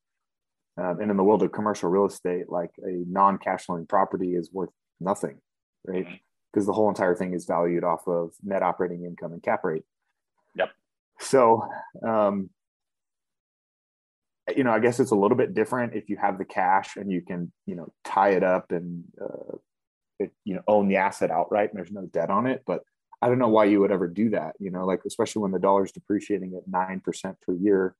Um, 0.77 1.01
and 1.01 1.11
in 1.11 1.17
the 1.17 1.25
world 1.25 1.43
of 1.43 1.51
commercial 1.51 1.91
real 1.91 2.07
estate, 2.07 2.49
like 2.49 2.71
a 2.85 3.05
non-cash 3.09 3.67
flowing 3.67 3.87
property 3.87 4.37
is 4.37 4.53
worth 4.53 4.71
nothing, 5.01 5.41
right? 5.85 6.07
Mhm. 6.07 6.21
Because 6.53 6.67
the 6.67 6.73
whole 6.73 6.89
entire 6.89 7.15
thing 7.17 7.35
is 7.35 7.47
valued 7.47 7.85
off 7.85 8.07
of 8.07 8.33
net 8.43 8.63
operating 8.63 9.05
income 9.05 9.33
and 9.33 9.43
cap 9.43 9.65
rate. 9.65 9.85
So, 11.21 11.69
um, 12.07 12.51
you 14.57 14.65
know, 14.65 14.73
I 14.73 14.81
guess 14.81 14.99
it's 14.99 15.13
a 15.13 15.17
little 15.17 15.37
bit 15.37 15.55
different 15.55 15.95
if 15.95 16.09
you 16.09 16.17
have 16.17 16.39
the 16.39 16.45
cash 16.45 16.97
and 16.97 17.11
you 17.11 17.21
can, 17.21 17.53
you 17.67 17.77
know, 17.77 17.93
tie 18.05 18.31
it 18.31 18.43
up 18.43 18.73
and, 18.73 19.05
uh, 19.21 19.57
it, 20.19 20.33
you 20.45 20.55
know, 20.55 20.63
own 20.67 20.89
the 20.89 20.97
asset 20.97 21.31
outright 21.31 21.71
and 21.71 21.79
there's 21.79 21.93
no 21.93 22.07
debt 22.07 22.31
on 22.31 22.47
it. 22.47 22.63
But 22.67 22.83
I 23.23 23.29
don't 23.29 23.39
know 23.39 23.49
why 23.49 23.67
you 23.67 23.81
would 23.81 23.93
ever 23.93 24.09
do 24.09 24.31
that, 24.31 24.57
you 24.59 24.71
know, 24.71 24.87
like 24.87 25.03
especially 25.07 25.43
when 25.43 25.53
the 25.53 25.59
dollar's 25.59 25.93
depreciating 25.93 26.55
at 26.57 26.71
9% 26.71 27.35
per 27.43 27.53
year 27.53 27.95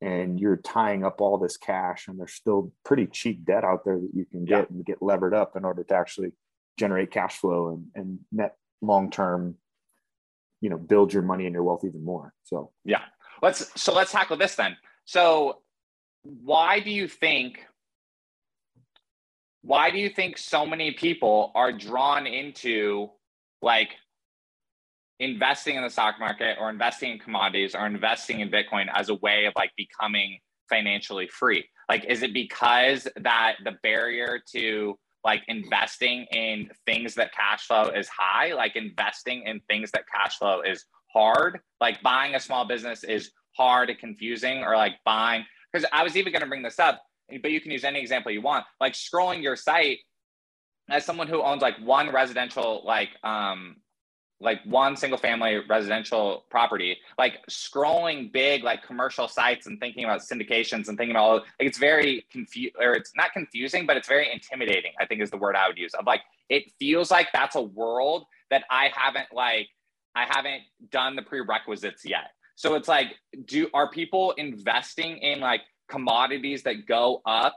and 0.00 0.38
you're 0.38 0.56
tying 0.56 1.04
up 1.04 1.20
all 1.20 1.38
this 1.38 1.56
cash 1.56 2.08
and 2.08 2.18
there's 2.18 2.34
still 2.34 2.72
pretty 2.84 3.06
cheap 3.06 3.44
debt 3.44 3.64
out 3.64 3.84
there 3.84 3.98
that 3.98 4.10
you 4.14 4.24
can 4.24 4.44
get 4.44 4.70
and 4.70 4.84
get 4.84 5.02
levered 5.02 5.34
up 5.34 5.56
in 5.56 5.64
order 5.64 5.84
to 5.84 5.94
actually 5.94 6.32
generate 6.78 7.10
cash 7.10 7.38
flow 7.38 7.68
and, 7.68 7.86
and 7.94 8.18
net 8.30 8.56
long 8.80 9.10
term, 9.10 9.56
you 10.62 10.70
know, 10.70 10.78
build 10.78 11.12
your 11.12 11.22
money 11.22 11.44
and 11.44 11.52
your 11.52 11.64
wealth 11.64 11.84
even 11.84 12.02
more. 12.02 12.32
So 12.44 12.70
yeah. 12.84 13.02
Let's 13.42 13.78
so 13.78 13.92
let's 13.92 14.12
tackle 14.12 14.38
this 14.38 14.54
then. 14.54 14.76
So 15.04 15.58
why 16.22 16.80
do 16.80 16.90
you 16.90 17.08
think 17.08 17.58
why 19.62 19.90
do 19.90 19.98
you 19.98 20.08
think 20.08 20.38
so 20.38 20.64
many 20.64 20.92
people 20.92 21.52
are 21.54 21.72
drawn 21.72 22.26
into 22.26 23.10
like 23.60 23.90
investing 25.20 25.76
in 25.76 25.82
the 25.82 25.90
stock 25.90 26.16
market 26.18 26.56
or 26.60 26.70
investing 26.70 27.12
in 27.12 27.18
commodities 27.18 27.74
or 27.74 27.86
investing 27.86 28.40
in 28.40 28.50
bitcoin 28.50 28.86
as 28.92 29.08
a 29.08 29.14
way 29.16 29.44
of 29.46 29.52
like 29.56 29.70
becoming 29.76 30.38
financially 30.68 31.28
free? 31.28 31.64
Like 31.88 32.04
is 32.04 32.22
it 32.22 32.32
because 32.32 33.08
that 33.16 33.56
the 33.64 33.72
barrier 33.82 34.40
to 34.52 34.96
like 35.24 35.42
investing 35.48 36.26
in 36.32 36.68
things 36.86 37.14
that 37.14 37.32
cash 37.32 37.66
flow 37.66 37.84
is 37.84 38.08
high 38.08 38.52
like 38.54 38.76
investing 38.76 39.44
in 39.46 39.60
things 39.68 39.90
that 39.92 40.02
cash 40.12 40.38
flow 40.38 40.62
is 40.62 40.84
hard. 41.12 41.60
Like 41.80 42.02
buying 42.02 42.34
a 42.34 42.40
small 42.40 42.64
business 42.66 43.04
is 43.04 43.30
hard 43.56 43.90
and 43.90 43.98
confusing 43.98 44.62
or 44.62 44.76
like 44.76 44.94
buying 45.04 45.44
because 45.70 45.86
i 45.92 46.02
was 46.02 46.16
even 46.16 46.32
going 46.32 46.40
to 46.40 46.48
bring 46.48 46.62
this 46.62 46.78
up 46.78 47.02
but 47.42 47.50
you 47.50 47.60
can 47.60 47.70
use 47.70 47.84
any 47.84 48.00
example 48.00 48.32
you 48.32 48.42
want. 48.42 48.64
Like 48.80 48.94
scrolling 48.94 49.42
your 49.42 49.56
site 49.56 49.98
as 50.90 51.04
someone 51.04 51.28
who 51.28 51.42
owns 51.42 51.62
like 51.62 51.76
one 51.78 52.12
residential 52.12 52.82
like 52.84 53.10
um 53.22 53.76
like 54.42 54.58
one 54.64 54.96
single 54.96 55.18
family 55.18 55.60
residential 55.68 56.44
property 56.50 56.96
like 57.18 57.38
scrolling 57.48 58.32
big 58.32 58.64
like 58.64 58.82
commercial 58.82 59.28
sites 59.28 59.66
and 59.66 59.78
thinking 59.80 60.04
about 60.04 60.20
syndications 60.20 60.88
and 60.88 60.98
thinking 60.98 61.12
about 61.12 61.22
all 61.22 61.34
like 61.34 61.44
it's 61.60 61.78
very 61.78 62.26
confused 62.30 62.74
or 62.78 62.92
it's 62.94 63.12
not 63.16 63.32
confusing 63.32 63.86
but 63.86 63.96
it's 63.96 64.08
very 64.08 64.30
intimidating 64.32 64.92
i 65.00 65.06
think 65.06 65.20
is 65.22 65.30
the 65.30 65.36
word 65.36 65.56
i 65.56 65.68
would 65.68 65.78
use 65.78 65.94
of 65.94 66.06
like 66.06 66.20
it 66.48 66.64
feels 66.78 67.10
like 67.10 67.28
that's 67.32 67.56
a 67.56 67.62
world 67.62 68.24
that 68.50 68.64
i 68.70 68.90
haven't 68.94 69.28
like 69.32 69.68
i 70.14 70.26
haven't 70.28 70.62
done 70.90 71.16
the 71.16 71.22
prerequisites 71.22 72.04
yet. 72.04 72.30
So 72.54 72.74
it's 72.74 72.88
like 72.88 73.14
do 73.46 73.68
are 73.74 73.90
people 73.90 74.32
investing 74.32 75.18
in 75.18 75.40
like 75.40 75.62
commodities 75.88 76.62
that 76.64 76.86
go 76.86 77.22
up? 77.26 77.56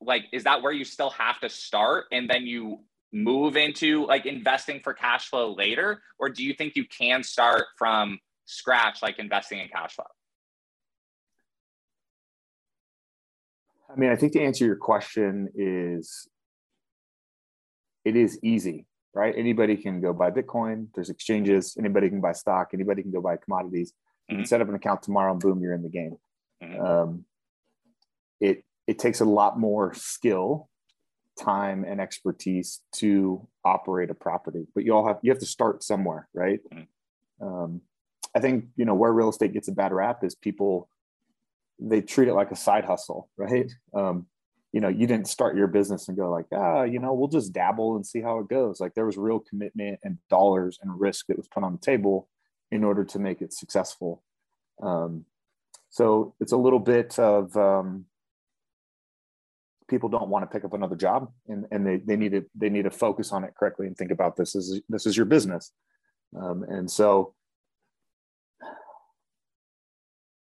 Like 0.00 0.24
is 0.32 0.44
that 0.44 0.62
where 0.62 0.72
you 0.72 0.84
still 0.84 1.10
have 1.10 1.40
to 1.40 1.48
start 1.48 2.06
and 2.12 2.28
then 2.28 2.46
you 2.46 2.80
move 3.12 3.56
into 3.56 4.06
like 4.06 4.24
investing 4.26 4.80
for 4.82 4.94
cash 4.94 5.28
flow 5.28 5.54
later 5.54 6.02
or 6.18 6.28
do 6.30 6.42
you 6.42 6.54
think 6.54 6.74
you 6.76 6.84
can 6.86 7.22
start 7.22 7.66
from 7.76 8.18
scratch 8.46 9.02
like 9.02 9.18
investing 9.18 9.58
in 9.58 9.68
cash 9.68 9.94
flow 9.94 10.04
I 13.94 13.98
mean, 13.98 14.10
I 14.10 14.16
think 14.16 14.32
to 14.32 14.40
answer 14.42 14.64
your 14.64 14.76
question 14.76 15.50
is 15.54 16.26
it 18.06 18.16
is 18.16 18.38
easy, 18.42 18.86
right? 19.12 19.34
Anybody 19.36 19.76
can 19.76 20.00
go 20.00 20.14
buy 20.14 20.30
Bitcoin. 20.30 20.86
There's 20.94 21.10
exchanges. 21.10 21.76
Anybody 21.78 22.08
can 22.08 22.22
buy 22.22 22.32
stock. 22.32 22.70
Anybody 22.72 23.02
can 23.02 23.10
go 23.12 23.20
buy 23.20 23.36
commodities. 23.36 23.92
You 24.28 24.36
can 24.36 24.44
Mhm. 24.44 24.48
set 24.48 24.62
up 24.62 24.68
an 24.70 24.74
account 24.74 25.02
tomorrow 25.02 25.32
and 25.32 25.40
boom, 25.42 25.60
you're 25.60 25.74
in 25.74 25.82
the 25.82 25.90
game. 25.90 26.16
Mhm. 26.62 26.80
Um, 26.80 27.26
it 28.40 28.64
it 28.86 28.98
takes 28.98 29.20
a 29.20 29.24
lot 29.26 29.58
more 29.58 29.92
skill, 29.92 30.70
time, 31.38 31.84
and 31.84 32.00
expertise 32.00 32.80
to 32.92 33.46
operate 33.64 34.10
a 34.10 34.14
property. 34.14 34.66
But 34.74 34.84
you 34.84 34.94
all 34.94 35.06
have 35.06 35.18
you 35.22 35.30
have 35.30 35.40
to 35.40 35.46
start 35.46 35.82
somewhere, 35.82 36.28
right? 36.34 36.60
Mhm. 36.70 36.86
Um, 37.40 37.80
I 38.34 38.40
think 38.40 38.66
you 38.76 38.84
know 38.84 38.94
where 38.94 39.12
real 39.12 39.28
estate 39.28 39.52
gets 39.52 39.68
a 39.68 39.72
bad 39.72 39.92
rap 39.92 40.24
is 40.24 40.34
people 40.34 40.88
they 41.78 42.00
treat 42.00 42.28
it 42.28 42.34
like 42.34 42.50
a 42.50 42.56
side 42.56 42.84
hustle, 42.84 43.28
right? 43.36 43.70
Um, 43.92 44.26
you 44.72 44.80
know, 44.80 44.88
you 44.88 45.06
didn't 45.06 45.28
start 45.28 45.56
your 45.56 45.66
business 45.66 46.08
and 46.08 46.16
go 46.16 46.30
like, 46.30 46.46
ah, 46.52 46.82
you 46.82 46.98
know, 46.98 47.12
we'll 47.12 47.28
just 47.28 47.52
dabble 47.52 47.96
and 47.96 48.06
see 48.06 48.22
how 48.22 48.38
it 48.38 48.48
goes. 48.48 48.80
Like 48.80 48.94
there 48.94 49.04
was 49.04 49.18
real 49.18 49.40
commitment 49.40 50.00
and 50.02 50.18
dollars 50.30 50.78
and 50.80 50.98
risk 50.98 51.26
that 51.26 51.36
was 51.36 51.48
put 51.48 51.62
on 51.62 51.72
the 51.72 51.78
table 51.78 52.28
in 52.70 52.84
order 52.84 53.04
to 53.04 53.18
make 53.18 53.42
it 53.42 53.52
successful. 53.52 54.22
Um, 54.82 55.26
so 55.90 56.34
it's 56.40 56.52
a 56.52 56.56
little 56.56 56.78
bit 56.78 57.18
of 57.18 57.54
um, 57.56 58.06
people 59.88 60.08
don't 60.08 60.28
want 60.28 60.42
to 60.42 60.52
pick 60.52 60.64
up 60.64 60.72
another 60.72 60.96
job 60.96 61.30
and, 61.48 61.66
and 61.70 61.86
they, 61.86 61.96
they 61.96 62.16
need 62.16 62.32
to 62.32 62.44
they 62.54 62.68
need 62.68 62.82
to 62.82 62.90
focus 62.90 63.32
on 63.32 63.44
it 63.44 63.54
correctly 63.58 63.86
and 63.86 63.96
think 63.96 64.10
about 64.10 64.36
this 64.36 64.54
as 64.56 64.80
this 64.88 65.06
is 65.06 65.16
your 65.16 65.26
business. 65.26 65.72
Um, 66.36 66.64
and 66.68 66.90
so 66.90 67.34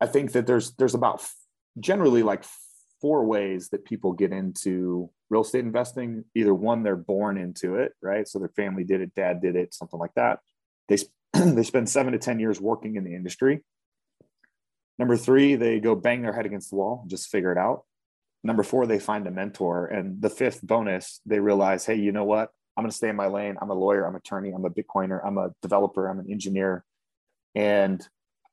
I 0.01 0.07
think 0.07 0.33
that 0.33 0.47
there's 0.47 0.73
there's 0.73 0.95
about 0.95 1.23
generally 1.79 2.23
like 2.23 2.45
four 3.01 3.25
ways 3.25 3.71
that 3.71 3.85
people 3.85 4.13
get 4.13 4.33
into 4.33 5.11
real 5.29 5.43
estate 5.43 5.65
investing. 5.65 6.25
Either 6.35 6.55
one, 6.55 6.83
they're 6.83 6.97
born 6.97 7.39
into 7.39 7.77
it, 7.77 7.93
right? 8.03 8.27
So 8.29 8.39
their 8.39 8.49
family 8.49 8.85
did 8.85 9.01
it, 9.01 9.15
dad 9.15 9.41
did 9.41 9.57
it, 9.57 9.75
something 9.75 9.99
like 9.99 10.15
that. 10.15 10.41
They 10.89 10.99
they 11.33 11.63
spend 11.63 11.89
seven 11.89 12.13
to 12.13 12.19
ten 12.19 12.41
years 12.41 12.61
working 12.61 12.97
in 12.97 13.05
the 13.05 13.15
industry. 13.15 13.63
Number 14.99 15.17
three, 15.17 15.55
they 15.57 15.81
go 15.81 15.95
bang 15.95 16.23
their 16.23 16.33
head 16.33 16.45
against 16.47 16.71
the 16.71 16.77
wall, 16.77 17.05
just 17.07 17.31
figure 17.31 17.53
it 17.53 17.59
out. 17.59 17.85
Number 18.43 18.63
four, 18.63 18.87
they 18.87 18.99
find 18.99 19.27
a 19.27 19.31
mentor, 19.31 19.87
and 19.87 20.21
the 20.23 20.31
fifth 20.31 20.63
bonus, 20.63 21.21
they 21.27 21.41
realize, 21.41 21.85
hey, 21.85 21.97
you 21.97 22.13
know 22.13 22.25
what? 22.25 22.51
I'm 22.77 22.85
going 22.85 22.91
to 22.91 22.97
stay 22.97 23.11
in 23.11 23.17
my 23.17 23.27
lane. 23.27 23.57
I'm 23.61 23.71
a 23.71 23.75
lawyer. 23.75 24.07
I'm 24.07 24.15
an 24.15 24.23
attorney. 24.25 24.53
I'm 24.53 24.65
a 24.65 24.71
Bitcoiner. 24.71 25.21
I'm 25.25 25.37
a 25.37 25.51
developer. 25.61 26.09
I'm 26.09 26.19
an 26.21 26.31
engineer, 26.31 26.85
and 27.55 28.07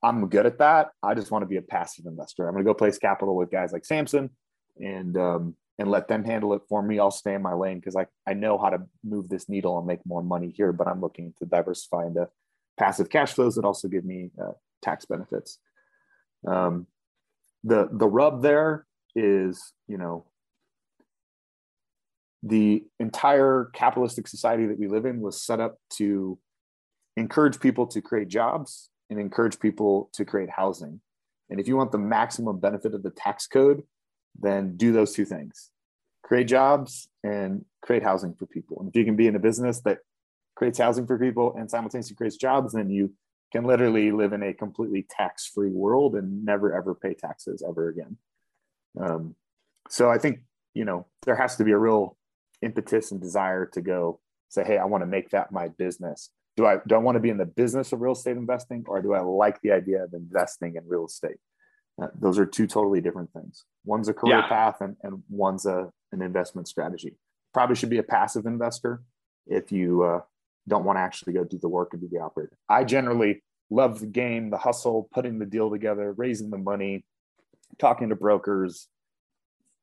I'm 0.04 0.28
good 0.28 0.46
at 0.46 0.60
that. 0.60 0.90
I 1.02 1.14
just 1.14 1.32
want 1.32 1.44
to 1.44 1.48
be 1.48 1.58
a 1.58 1.62
passive 1.62 2.06
investor. 2.06 2.48
I'm 2.48 2.54
going 2.54 2.66
to 2.66 2.70
go 2.70 2.74
place 2.74 2.98
capital 2.98 3.36
with 3.36 3.52
guys 3.52 3.72
like 3.72 3.86
Samson 3.86 4.30
and 4.80 5.18
um, 5.18 5.56
and 5.80 5.90
let 5.90 6.08
them 6.08 6.24
handle 6.24 6.54
it 6.54 6.62
for 6.68 6.82
me. 6.82 7.00
I'll 7.00 7.12
stay 7.12 7.34
in 7.34 7.42
my 7.42 7.54
lane 7.54 7.80
because 7.80 7.96
I, 7.96 8.08
I 8.28 8.34
know 8.34 8.58
how 8.58 8.70
to 8.70 8.80
move 9.04 9.30
this 9.30 9.48
needle 9.48 9.78
and 9.78 9.88
make 9.88 10.06
more 10.06 10.24
money 10.24 10.50
here, 10.56 10.72
but 10.72 10.88
I'm 10.88 11.02
looking 11.02 11.34
to 11.40 11.46
diversify 11.46 12.08
into 12.08 12.28
passive 12.78 13.10
cash 13.10 13.34
flows 13.34 13.56
that 13.56 13.66
also 13.66 13.88
give 13.88 14.06
me 14.06 14.32
uh, 14.42 14.52
tax 14.82 15.06
benefits. 15.06 15.60
Um, 16.46 16.88
the 17.64 17.90
the 17.92 18.08
rub 18.08 18.42
there 18.42 18.86
is 19.16 19.74
you 19.88 19.98
know 19.98 20.26
the 22.44 22.84
entire 23.00 23.70
capitalistic 23.74 24.28
society 24.28 24.68
that 24.68 24.80
we 24.80 24.88
live 24.88 25.06
in 25.06 25.22
was 25.22 25.42
set 25.42 25.60
up 25.60 25.80
to 25.90 26.38
encourage 27.16 27.60
people 27.60 27.88
to 27.88 28.02
create 28.02 28.28
jobs 28.28 28.90
and 29.10 29.20
encourage 29.20 29.60
people 29.60 30.10
to 30.14 30.24
create 30.24 30.50
housing. 30.50 31.02
And 31.50 31.60
if 31.60 31.68
you 31.68 31.76
want 31.76 31.92
the 31.92 31.98
maximum 31.98 32.60
benefit 32.60 32.94
of 32.94 33.04
the 33.04 33.10
tax 33.10 33.48
code, 33.48 33.84
then 34.40 34.78
do 34.78 34.92
those 34.92 35.14
two 35.14 35.26
things 35.26 35.72
create 36.24 36.48
jobs 36.48 37.08
and 37.24 37.64
create 37.82 38.04
housing 38.04 38.34
for 38.34 38.46
people. 38.48 38.78
And 38.82 38.90
if 38.90 38.96
you 38.98 39.06
can 39.06 39.16
be 39.16 39.28
in 39.28 39.38
a 39.38 39.40
business 39.40 39.80
that 39.82 40.00
creates 40.58 40.78
housing 40.78 41.08
for 41.08 41.18
people 41.18 41.56
and 41.58 41.72
simultaneously 41.72 42.18
creates 42.18 42.36
jobs, 42.36 42.74
then 42.74 42.90
you 42.90 43.14
can 43.54 43.64
literally 43.64 44.12
live 44.12 44.34
in 44.34 44.44
a 44.44 44.54
completely 44.54 45.08
tax 45.10 45.48
free 45.48 45.70
world 45.70 46.16
and 46.16 46.44
never 46.44 46.76
ever 46.76 46.94
pay 46.94 47.14
taxes 47.14 47.64
ever 47.66 47.88
again. 47.88 48.18
Um, 49.00 49.36
so 49.90 50.10
I 50.10 50.18
think, 50.18 50.40
you 50.74 50.86
know, 50.86 51.08
there 51.26 51.36
has 51.36 51.56
to 51.58 51.64
be 51.64 51.72
a 51.72 51.78
real 51.78 52.18
impetus 52.62 53.12
and 53.12 53.22
desire 53.22 53.66
to 53.68 53.82
go 53.82 54.20
say, 54.50 54.64
hey, 54.64 54.78
I 54.78 54.86
want 54.86 55.02
to 55.02 55.08
make 55.08 55.30
that 55.32 55.52
my 55.52 55.68
business. 55.70 56.30
Do 56.56 56.66
I 56.66 56.78
do 56.88 56.96
I 56.96 56.98
want 56.98 57.16
to 57.16 57.20
be 57.20 57.30
in 57.30 57.38
the 57.38 57.46
business 57.46 57.92
of 57.94 58.02
real 58.02 58.14
estate 58.14 58.36
investing, 58.36 58.84
or 58.88 59.02
do 59.02 59.14
I 59.14 59.20
like 59.20 59.62
the 59.62 59.72
idea 59.72 60.04
of 60.04 60.14
investing 60.14 60.76
in 60.76 60.88
real 60.88 61.06
estate? 61.06 61.38
Uh, 62.02 62.08
those 62.20 62.40
are 62.40 62.46
two 62.46 62.66
totally 62.66 63.00
different 63.02 63.32
things. 63.32 63.66
One's 63.86 64.08
a 64.08 64.14
career 64.14 64.40
yeah. 64.40 64.48
path, 64.48 64.82
and, 64.82 64.96
and 65.04 65.22
one's 65.30 65.66
a 65.66 65.92
an 66.12 66.22
investment 66.22 66.68
strategy. 66.68 67.16
Probably 67.54 67.76
should 67.76 67.90
be 67.90 68.00
a 68.00 68.04
passive 68.04 68.46
investor 68.46 69.04
if 69.46 69.72
you 69.72 70.04
uh, 70.04 70.22
don't 70.68 70.84
want 70.84 70.98
to 70.98 71.02
actually 71.02 71.34
go 71.34 71.44
do 71.44 71.60
the 71.60 71.70
work 71.70 71.94
and 71.94 72.02
be 72.02 72.08
the 72.08 72.24
operator. 72.24 72.58
I 72.68 72.84
generally 72.84 73.44
love 73.70 74.00
the 74.00 74.08
game, 74.08 74.50
the 74.50 74.58
hustle, 74.58 75.10
putting 75.14 75.40
the 75.40 75.46
deal 75.46 75.70
together, 75.70 76.14
raising 76.14 76.50
the 76.50 76.58
money, 76.58 77.06
talking 77.80 78.10
to 78.10 78.16
brokers, 78.16 78.88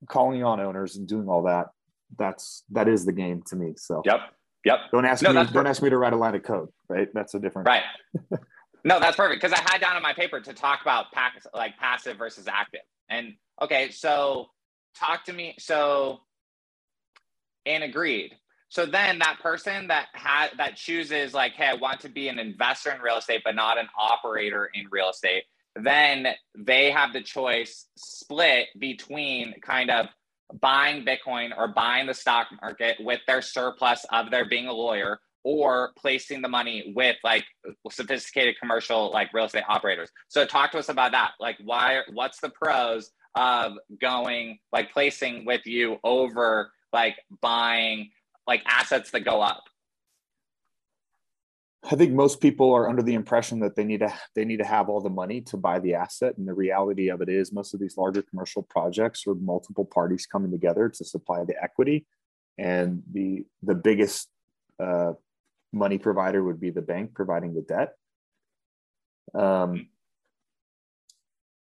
calling 0.09 0.43
on 0.43 0.61
owners, 0.61 0.97
and 0.97 1.07
doing 1.07 1.29
all 1.29 1.43
that 1.45 1.69
that's 2.19 2.65
that 2.71 2.89
is 2.89 3.05
the 3.05 3.13
game 3.13 3.43
to 3.47 3.57
me. 3.57 3.75
So 3.77 4.03
yep, 4.05 4.21
yep. 4.65 4.79
Don't 4.93 5.05
ask 5.05 5.23
no, 5.23 5.31
me. 5.31 5.35
Don't 5.35 5.47
perfect. 5.47 5.69
ask 5.69 5.83
me 5.83 5.91
to 5.91 5.99
write 5.99 6.13
a 6.13 6.17
line 6.17 6.35
of 6.35 6.43
code. 6.43 6.69
Right. 6.89 7.09
That's 7.15 7.35
a 7.35 7.41
different. 7.41 7.69
Right. 7.69 7.83
no, 8.85 9.01
that's 9.01 9.17
perfect 9.17 9.41
because 9.41 9.59
I 9.59 9.63
had 9.71 9.81
down 9.81 9.97
on 9.97 10.03
my 10.03 10.13
paper 10.13 10.41
to 10.41 10.53
talk 10.53 10.83
about 10.83 11.13
pack, 11.13 11.43
like 11.55 11.77
passive 11.79 12.17
versus 12.17 12.47
active. 12.49 12.83
And 13.09 13.35
okay, 13.61 13.91
so 13.91 14.49
talk 14.97 15.25
to 15.25 15.33
me. 15.33 15.55
So 15.59 16.21
and 17.67 17.85
agreed. 17.85 18.35
So 18.69 18.87
then 18.87 19.21
that 19.21 19.39
person 19.41 19.87
that 19.89 20.09
had 20.15 20.51
that 20.59 20.77
chooses 20.77 21.33
like, 21.33 21.53
hey, 21.53 21.67
I 21.67 21.75
want 21.75 22.01
to 22.01 22.09
be 22.09 22.29
an 22.29 22.39
investor 22.39 22.91
in 22.91 23.01
real 23.01 23.19
estate, 23.19 23.43
but 23.45 23.55
not 23.55 23.79
an 23.79 23.87
operator 23.99 24.71
in 24.75 24.87
real 24.91 25.11
estate. 25.11 25.45
Then 25.77 26.29
they 26.57 26.91
have 26.91 27.13
the 27.13 27.23
choice 27.23 27.87
split 27.97 28.69
between 28.79 29.55
kind 29.61 29.91
of 29.91 30.07
buying 30.61 31.05
Bitcoin 31.05 31.51
or 31.57 31.69
buying 31.69 32.07
the 32.07 32.15
stock 32.15 32.49
market 32.63 32.97
with 33.01 33.21
their 33.27 33.43
surplus 33.43 34.05
of 34.13 34.31
their 34.31 34.49
being 34.49 34.67
a 34.67 34.73
lawyer 34.73 35.19
or 35.43 35.93
placing 35.99 36.43
the 36.43 36.49
money 36.49 36.93
with 36.97 37.17
like 37.23 37.45
sophisticated 37.91 38.57
commercial 38.61 39.11
like 39.13 39.33
real 39.35 39.45
estate 39.45 39.65
operators. 39.69 40.11
So 40.29 40.47
talk 40.47 40.73
to 40.73 40.79
us 40.79 40.89
about 40.89 41.13
that. 41.13 41.33
Like 41.39 41.59
why 41.63 42.01
what's 42.13 42.41
the 42.41 42.51
pros 42.51 43.11
of 43.35 43.73
going 44.01 44.59
like 44.73 44.93
placing 44.93 45.45
with 45.45 45.67
you 45.67 45.99
over 46.05 46.73
like 46.93 47.17
buying 47.43 48.11
like 48.47 48.63
assets 48.67 49.11
that 49.11 49.25
go 49.25 49.43
up? 49.43 49.65
I 51.91 51.97
think 51.97 52.13
most 52.13 52.41
people 52.41 52.73
are 52.73 52.89
under 52.89 53.03
the 53.03 53.15
impression 53.15 53.61
that 53.61 53.77
they 53.77 53.85
need 53.85 54.01
to 54.01 54.13
they 54.35 54.45
need 54.45 54.59
to 54.59 54.65
have 54.65 54.89
all 54.89 55.01
the 55.03 55.11
money 55.11 55.43
to 55.43 55.57
buy 55.57 55.81
the 55.81 55.95
asset, 55.95 56.39
and 56.39 56.49
the 56.49 56.55
reality 56.55 57.11
of 57.11 57.21
it 57.21 57.29
is 57.29 57.53
most 57.53 57.75
of 57.75 57.81
these 57.81 57.99
larger 57.99 58.23
commercial 58.23 58.63
projects 58.63 59.27
are 59.27 59.35
multiple 59.35 59.85
parties 59.85 60.27
coming 60.27 60.51
together 60.51 60.89
to 60.89 61.05
supply 61.05 61.45
the 61.45 61.63
equity, 61.63 62.07
and 62.57 63.03
the 63.13 63.45
the 63.63 63.75
biggest 63.75 64.31
uh, 64.83 65.13
money 65.73 65.99
provider 65.99 66.43
would 66.43 66.61
be 66.61 66.71
the 66.71 66.83
bank 66.83 67.13
providing 67.15 67.55
the 67.55 67.63
debt. 67.63 67.95
Um, 69.35 69.89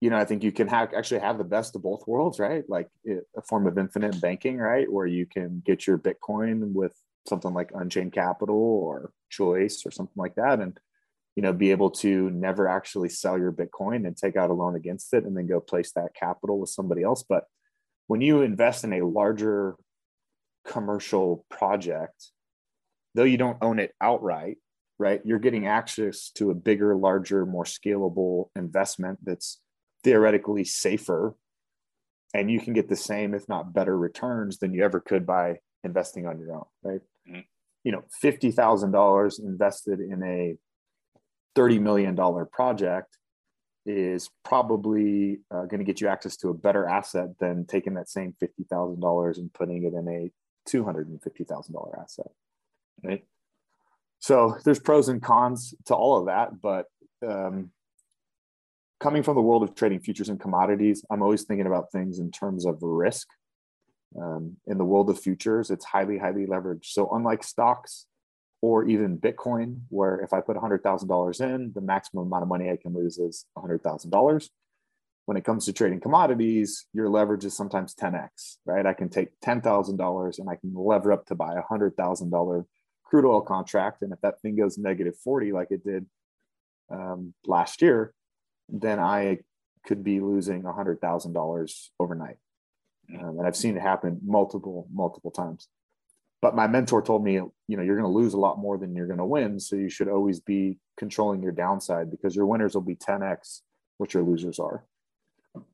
you 0.01 0.09
know, 0.09 0.17
I 0.17 0.25
think 0.25 0.43
you 0.43 0.51
can 0.51 0.67
have 0.67 0.93
actually 0.93 1.21
have 1.21 1.37
the 1.37 1.43
best 1.45 1.75
of 1.75 1.83
both 1.83 2.07
worlds, 2.07 2.39
right? 2.39 2.63
Like 2.67 2.89
a 3.07 3.41
form 3.41 3.67
of 3.67 3.77
infinite 3.77 4.19
banking, 4.19 4.57
right, 4.57 4.91
where 4.91 5.05
you 5.05 5.25
can 5.25 5.61
get 5.65 5.87
your 5.87 5.97
Bitcoin 5.97 6.73
with 6.73 6.93
something 7.27 7.53
like 7.53 7.71
Unchained 7.73 8.13
Capital 8.13 8.55
or 8.55 9.11
Choice 9.29 9.83
or 9.85 9.91
something 9.91 10.15
like 10.15 10.35
that, 10.35 10.59
and 10.59 10.77
you 11.35 11.43
know 11.43 11.53
be 11.53 11.71
able 11.71 11.91
to 11.91 12.29
never 12.31 12.67
actually 12.67 13.09
sell 13.09 13.37
your 13.37 13.51
Bitcoin 13.51 14.05
and 14.05 14.15
take 14.15 14.35
out 14.35 14.49
a 14.49 14.53
loan 14.53 14.75
against 14.75 15.13
it, 15.13 15.25
and 15.25 15.35
then 15.35 15.47
go 15.47 15.59
place 15.59 15.91
that 15.93 16.15
capital 16.15 16.59
with 16.59 16.69
somebody 16.69 17.03
else. 17.03 17.23
But 17.27 17.45
when 18.07 18.21
you 18.21 18.41
invest 18.41 18.83
in 18.83 18.93
a 18.93 19.05
larger 19.05 19.75
commercial 20.67 21.45
project, 21.49 22.31
though 23.15 23.23
you 23.23 23.37
don't 23.37 23.57
own 23.61 23.79
it 23.79 23.93
outright, 24.01 24.57
right? 24.97 25.21
You're 25.23 25.39
getting 25.39 25.67
access 25.67 26.29
to 26.35 26.51
a 26.51 26.55
bigger, 26.55 26.95
larger, 26.95 27.45
more 27.45 27.63
scalable 27.63 28.49
investment 28.55 29.19
that's 29.23 29.61
theoretically 30.03 30.63
safer 30.63 31.35
and 32.33 32.51
you 32.51 32.59
can 32.59 32.73
get 32.73 32.89
the 32.89 32.95
same 32.95 33.33
if 33.33 33.47
not 33.49 33.73
better 33.73 33.97
returns 33.97 34.59
than 34.59 34.73
you 34.73 34.83
ever 34.83 34.99
could 34.99 35.25
by 35.25 35.59
investing 35.83 36.27
on 36.27 36.39
your 36.39 36.53
own, 36.53 36.65
right? 36.83 37.01
Mm-hmm. 37.27 37.39
You 37.83 37.93
know, 37.93 38.03
fifty 38.21 38.51
thousand 38.51 38.91
dollars 38.91 39.39
invested 39.39 39.99
in 39.99 40.23
a 40.23 40.55
thirty 41.55 41.79
million 41.79 42.15
dollar 42.15 42.45
project 42.45 43.17
is 43.85 44.29
probably 44.43 45.39
uh, 45.49 45.65
going 45.65 45.79
to 45.79 45.85
get 45.85 46.01
you 46.01 46.07
access 46.07 46.35
to 46.37 46.49
a 46.49 46.53
better 46.53 46.85
asset 46.85 47.29
than 47.39 47.65
taking 47.65 47.93
that 47.95 48.09
same 48.09 48.35
fifty 48.39 48.63
thousand 48.69 48.99
dollars 48.99 49.37
and 49.37 49.53
putting 49.53 49.83
it 49.83 49.93
in 49.93 50.07
a 50.07 50.31
two 50.69 50.83
hundred 50.83 51.07
and 51.07 51.21
fifty 51.23 51.43
thousand 51.43 51.73
dollar 51.73 51.99
asset, 51.99 52.27
right? 53.03 53.23
So 54.19 54.57
there's 54.65 54.79
pros 54.79 55.07
and 55.07 55.21
cons 55.21 55.73
to 55.85 55.95
all 55.95 56.17
of 56.17 56.25
that, 56.25 56.61
but 56.61 56.87
um, 57.25 57.71
coming 58.99 59.23
from 59.23 59.35
the 59.35 59.41
world 59.41 59.63
of 59.63 59.75
trading 59.75 60.01
futures 60.01 60.29
and 60.29 60.39
commodities, 60.39 61.03
I'm 61.09 61.21
always 61.21 61.43
thinking 61.43 61.67
about 61.67 61.91
things 61.91 62.19
in 62.19 62.31
terms 62.31 62.65
of 62.65 62.79
risk 62.81 63.27
um, 64.17 64.57
in 64.67 64.77
the 64.77 64.85
world 64.85 65.09
of 65.09 65.19
futures, 65.19 65.69
it's 65.69 65.85
highly, 65.85 66.17
highly 66.17 66.45
leveraged. 66.45 66.85
So, 66.85 67.09
unlike 67.11 67.43
stocks 67.43 68.05
or 68.61 68.85
even 68.85 69.17
Bitcoin, 69.17 69.81
where 69.89 70.19
if 70.19 70.33
I 70.33 70.41
put 70.41 70.57
$100,000 70.57 71.41
in, 71.41 71.71
the 71.73 71.81
maximum 71.81 72.27
amount 72.27 72.43
of 72.43 72.49
money 72.49 72.69
I 72.69 72.77
can 72.77 72.93
lose 72.93 73.17
is 73.17 73.45
$100,000. 73.57 74.49
When 75.25 75.37
it 75.37 75.45
comes 75.45 75.65
to 75.65 75.73
trading 75.73 75.99
commodities, 75.99 76.87
your 76.91 77.07
leverage 77.07 77.45
is 77.45 77.55
sometimes 77.55 77.93
10x, 77.93 78.57
right? 78.65 78.85
I 78.85 78.93
can 78.93 79.09
take 79.09 79.39
$10,000 79.41 80.39
and 80.39 80.49
I 80.49 80.55
can 80.55 80.73
lever 80.73 81.11
up 81.13 81.27
to 81.27 81.35
buy 81.35 81.53
a 81.53 81.61
$100,000 81.61 82.65
crude 83.05 83.25
oil 83.25 83.41
contract. 83.41 84.01
And 84.01 84.11
if 84.11 84.19
that 84.21 84.41
thing 84.41 84.55
goes 84.55 84.77
negative 84.77 85.15
40, 85.23 85.51
like 85.51 85.71
it 85.71 85.83
did 85.85 86.07
um, 86.89 87.33
last 87.45 87.81
year, 87.81 88.13
then 88.67 88.99
I 88.99 89.39
could 89.85 90.03
be 90.03 90.19
losing 90.19 90.63
$100,000 90.63 91.89
overnight. 91.99 92.37
Um, 93.17 93.39
and 93.39 93.47
I've 93.47 93.55
seen 93.55 93.75
it 93.75 93.81
happen 93.81 94.19
multiple, 94.23 94.87
multiple 94.91 95.31
times. 95.31 95.67
But 96.41 96.55
my 96.55 96.67
mentor 96.67 97.01
told 97.01 97.23
me, 97.23 97.33
you 97.33 97.77
know, 97.77 97.83
you're 97.83 97.97
going 97.97 98.11
to 98.11 98.17
lose 98.17 98.33
a 98.33 98.39
lot 98.39 98.59
more 98.59 98.77
than 98.77 98.95
you're 98.95 99.07
going 99.07 99.19
to 99.19 99.25
win. 99.25 99.59
So 99.59 99.75
you 99.75 99.89
should 99.89 100.07
always 100.07 100.39
be 100.39 100.77
controlling 100.97 101.43
your 101.43 101.51
downside 101.51 102.09
because 102.09 102.35
your 102.35 102.45
winners 102.45 102.75
will 102.75 102.81
be 102.81 102.95
10x 102.95 103.61
what 103.97 104.13
your 104.13 104.23
losers 104.23 104.59
are. 104.59 104.85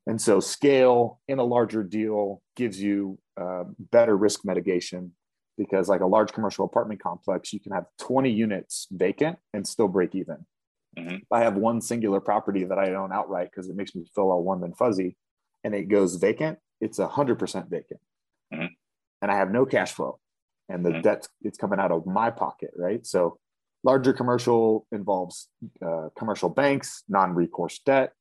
And 0.08 0.20
so 0.20 0.40
scale 0.40 1.20
in 1.28 1.40
a 1.40 1.44
larger 1.44 1.84
deal 1.84 2.42
gives 2.56 2.82
you 2.82 3.20
uh, 3.40 3.66
better 3.92 4.16
risk 4.18 4.46
mitigation 4.46 5.12
because, 5.58 5.88
like 5.90 6.02
a 6.02 6.08
large 6.08 6.34
commercial 6.34 6.66
apartment 6.66 7.02
complex, 7.02 7.54
you 7.54 7.60
can 7.60 7.72
have 7.72 7.86
20 8.00 8.32
units 8.32 8.88
vacant 8.92 9.38
and 9.54 9.68
still 9.68 9.88
break 9.88 10.16
even. 10.16 10.46
Mm-hmm. 10.98 11.18
I 11.32 11.42
have 11.42 11.56
one 11.56 11.82
singular 11.82 12.20
property 12.20 12.64
that 12.64 12.80
I 12.80 12.94
own 12.94 13.12
outright 13.12 13.50
because 13.52 13.70
it 13.70 13.76
makes 13.76 13.94
me 13.96 14.06
feel 14.16 14.32
all 14.32 14.44
warm 14.44 14.64
and 14.64 14.78
fuzzy, 14.78 15.18
and 15.64 15.76
it 15.76 15.90
goes 15.90 16.16
vacant, 16.16 16.58
it's 16.82 17.00
a 17.00 17.08
hundred 17.08 17.40
percent 17.40 17.70
vacant, 17.70 18.00
mm-hmm. 18.54 18.68
and 19.22 19.32
I 19.32 19.36
have 19.36 19.52
no 19.52 19.66
cash 19.66 19.94
flow, 19.94 20.20
and 20.70 20.86
the 20.86 20.92
mm-hmm. 20.92 21.02
debt 21.02 21.28
it's 21.42 21.58
coming 21.58 21.80
out 21.80 21.92
of 21.92 22.06
my 22.06 22.32
pocket, 22.32 22.72
right? 22.76 23.06
So, 23.06 23.40
larger 23.84 24.14
commercial 24.14 24.88
involves 24.92 25.50
uh, 25.86 26.10
commercial 26.18 26.50
banks, 26.50 27.04
non-recourse 27.08 27.80
debt, 27.80 28.14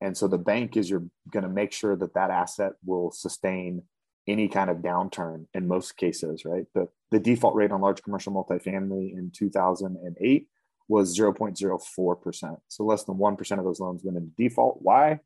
and 0.00 0.16
so 0.16 0.28
the 0.28 0.38
bank 0.38 0.76
is 0.76 0.90
you're 0.90 1.06
going 1.30 1.44
to 1.44 1.48
make 1.48 1.72
sure 1.72 1.96
that 1.96 2.14
that 2.14 2.30
asset 2.30 2.72
will 2.84 3.10
sustain 3.10 3.82
any 4.28 4.48
kind 4.48 4.70
of 4.70 4.78
downturn 4.78 5.46
in 5.54 5.68
most 5.68 5.96
cases, 5.96 6.44
right? 6.44 6.66
The 6.74 6.88
the 7.10 7.20
default 7.20 7.54
rate 7.54 7.70
on 7.70 7.80
large 7.80 8.02
commercial 8.02 8.32
multifamily 8.32 9.12
in 9.12 9.30
2008 9.34 10.48
was 10.88 11.18
0.04%. 11.18 12.56
So 12.68 12.84
less 12.84 13.04
than 13.04 13.16
1% 13.16 13.58
of 13.58 13.64
those 13.64 13.80
loans 13.80 14.02
went 14.04 14.18
into 14.18 14.30
default. 14.36 14.78
Why? 14.80 15.20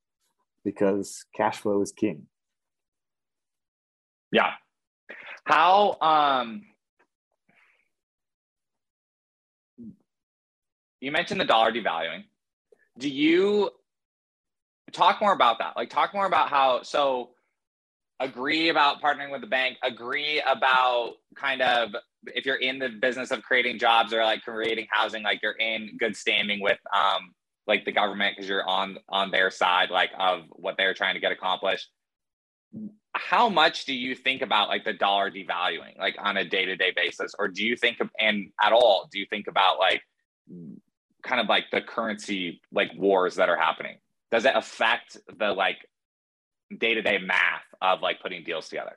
Because 0.65 1.25
cash 1.35 1.59
flow 1.59 1.83
is 1.83 1.93
king. 1.93 2.27
Yeah. 4.33 4.53
How 5.45 5.97
um 6.01 6.63
you 11.01 11.11
mentioned 11.11 11.41
the 11.41 11.45
dollar 11.45 11.73
devaluing. 11.73 12.25
Do 12.99 13.09
you 13.09 13.71
talk 14.93 15.21
more 15.21 15.33
about 15.33 15.59
that. 15.59 15.77
Like 15.77 15.91
talk 15.91 16.15
more 16.15 16.27
about 16.27 16.49
how 16.49 16.83
so 16.83 17.31
agree 18.19 18.69
about 18.69 19.01
partnering 19.01 19.31
with 19.31 19.41
the 19.41 19.47
bank, 19.47 19.79
agree 19.83 20.43
about 20.47 21.15
kind 21.37 21.63
of 21.63 21.91
if 22.27 22.45
you're 22.45 22.57
in 22.57 22.79
the 22.79 22.89
business 22.89 23.31
of 23.31 23.43
creating 23.43 23.79
jobs 23.79 24.13
or 24.13 24.23
like 24.23 24.43
creating 24.43 24.87
housing, 24.91 25.23
like 25.23 25.41
you're 25.43 25.53
in 25.53 25.97
good 25.99 26.17
standing 26.17 26.61
with 26.61 26.79
um 26.95 27.33
like 27.67 27.85
the 27.85 27.93
government 27.93 28.35
because 28.37 28.49
you're 28.49 28.69
on 28.69 28.99
on 29.09 29.31
their 29.31 29.51
side 29.51 29.91
like 29.91 30.11
of 30.19 30.43
what 30.51 30.75
they're 30.77 30.95
trying 30.95 31.15
to 31.15 31.21
get 31.21 31.33
accomplished. 31.33 31.89
How 33.13 33.49
much 33.49 33.85
do 33.85 33.93
you 33.93 34.15
think 34.15 34.43
about 34.43 34.69
like 34.69 34.85
the 34.85 34.93
dollar 34.93 35.31
devaluing 35.31 35.99
like 35.99 36.17
on 36.19 36.37
a 36.37 36.45
day-to-day 36.45 36.93
basis? 36.95 37.35
Or 37.39 37.49
do 37.49 37.65
you 37.65 37.77
think 37.77 38.01
of 38.01 38.11
and 38.19 38.51
at 38.63 38.73
all 38.73 39.09
do 39.11 39.19
you 39.19 39.27
think 39.29 39.47
about 39.47 39.79
like 39.79 40.03
kind 41.23 41.41
of 41.41 41.49
like 41.49 41.65
the 41.71 41.81
currency 41.81 42.61
like 42.73 42.91
wars 42.97 43.37
that 43.37 43.49
are 43.49 43.57
happening? 43.57 43.97
Does 44.31 44.45
it 44.45 44.55
affect 44.55 45.17
the 45.39 45.53
like 45.53 45.79
day-to-day 46.77 47.19
math 47.19 47.65
of 47.83 48.01
like 48.01 48.21
putting 48.21 48.45
deals 48.45 48.69
together? 48.69 48.97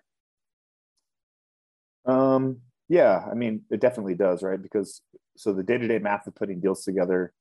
Um, 2.06 2.58
yeah, 2.90 3.26
I 3.30 3.34
mean, 3.34 3.62
it 3.72 3.80
definitely 3.80 4.16
does, 4.16 4.44
right? 4.44 4.62
Because 4.62 5.02
so 5.38 5.54
the 5.54 5.64
day-to-day 5.64 6.00
math 6.00 6.28
of 6.28 6.36
putting 6.36 6.60
deals 6.60 6.84
together, 6.84 7.34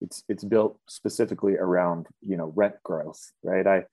it's 0.00 0.22
it's 0.28 0.44
built 0.44 0.78
specifically 0.88 1.54
around 1.54 2.06
you 2.20 2.36
know 2.36 2.52
rent 2.54 2.74
growth, 2.84 3.32
right? 3.42 3.66
I 3.66 3.84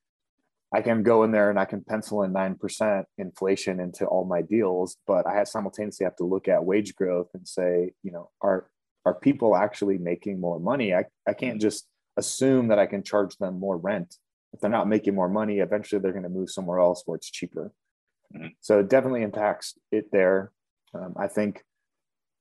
I 0.74 0.82
can 0.82 1.04
go 1.04 1.24
in 1.24 1.32
there 1.32 1.50
and 1.50 1.60
I 1.60 1.66
can 1.66 1.84
pencil 1.84 2.24
in 2.24 2.34
nine 2.34 2.56
percent 2.56 3.06
inflation 3.18 3.80
into 3.80 4.06
all 4.06 4.26
my 4.26 4.42
deals, 4.42 4.98
but 5.08 5.26
I 5.28 5.36
have 5.36 5.48
simultaneously 5.48 6.04
have 6.06 6.16
to 6.18 6.26
look 6.26 6.48
at 6.48 6.66
wage 6.66 6.96
growth 6.96 7.30
and 7.34 7.48
say, 7.48 7.94
you 8.04 8.12
know, 8.12 8.30
are 8.42 8.68
are 9.06 9.14
people 9.14 9.56
actually 9.56 9.98
making 9.98 10.40
more 10.40 10.60
money? 10.60 10.94
I, 10.94 11.06
I 11.28 11.34
can't 11.34 11.62
just 11.62 11.88
assume 12.18 12.70
that 12.70 12.80
I 12.80 12.88
can 12.88 13.04
charge 13.04 13.38
them 13.38 13.60
more 13.60 13.78
rent 13.78 14.16
if 14.56 14.62
they're 14.62 14.70
not 14.70 14.88
making 14.88 15.14
more 15.14 15.28
money, 15.28 15.60
eventually 15.60 16.00
they're 16.00 16.14
going 16.14 16.24
to 16.24 16.30
move 16.30 16.50
somewhere 16.50 16.80
else 16.80 17.04
where 17.06 17.18
it's 17.18 17.30
cheaper. 17.30 17.74
Mm-hmm. 18.34 18.48
So 18.62 18.80
it 18.80 18.90
definitely 18.90 19.22
impacts 19.22 19.78
it 19.92 20.06
there. 20.14 20.52
Um, 20.94 21.14
I 21.18 21.28
think 21.28 21.62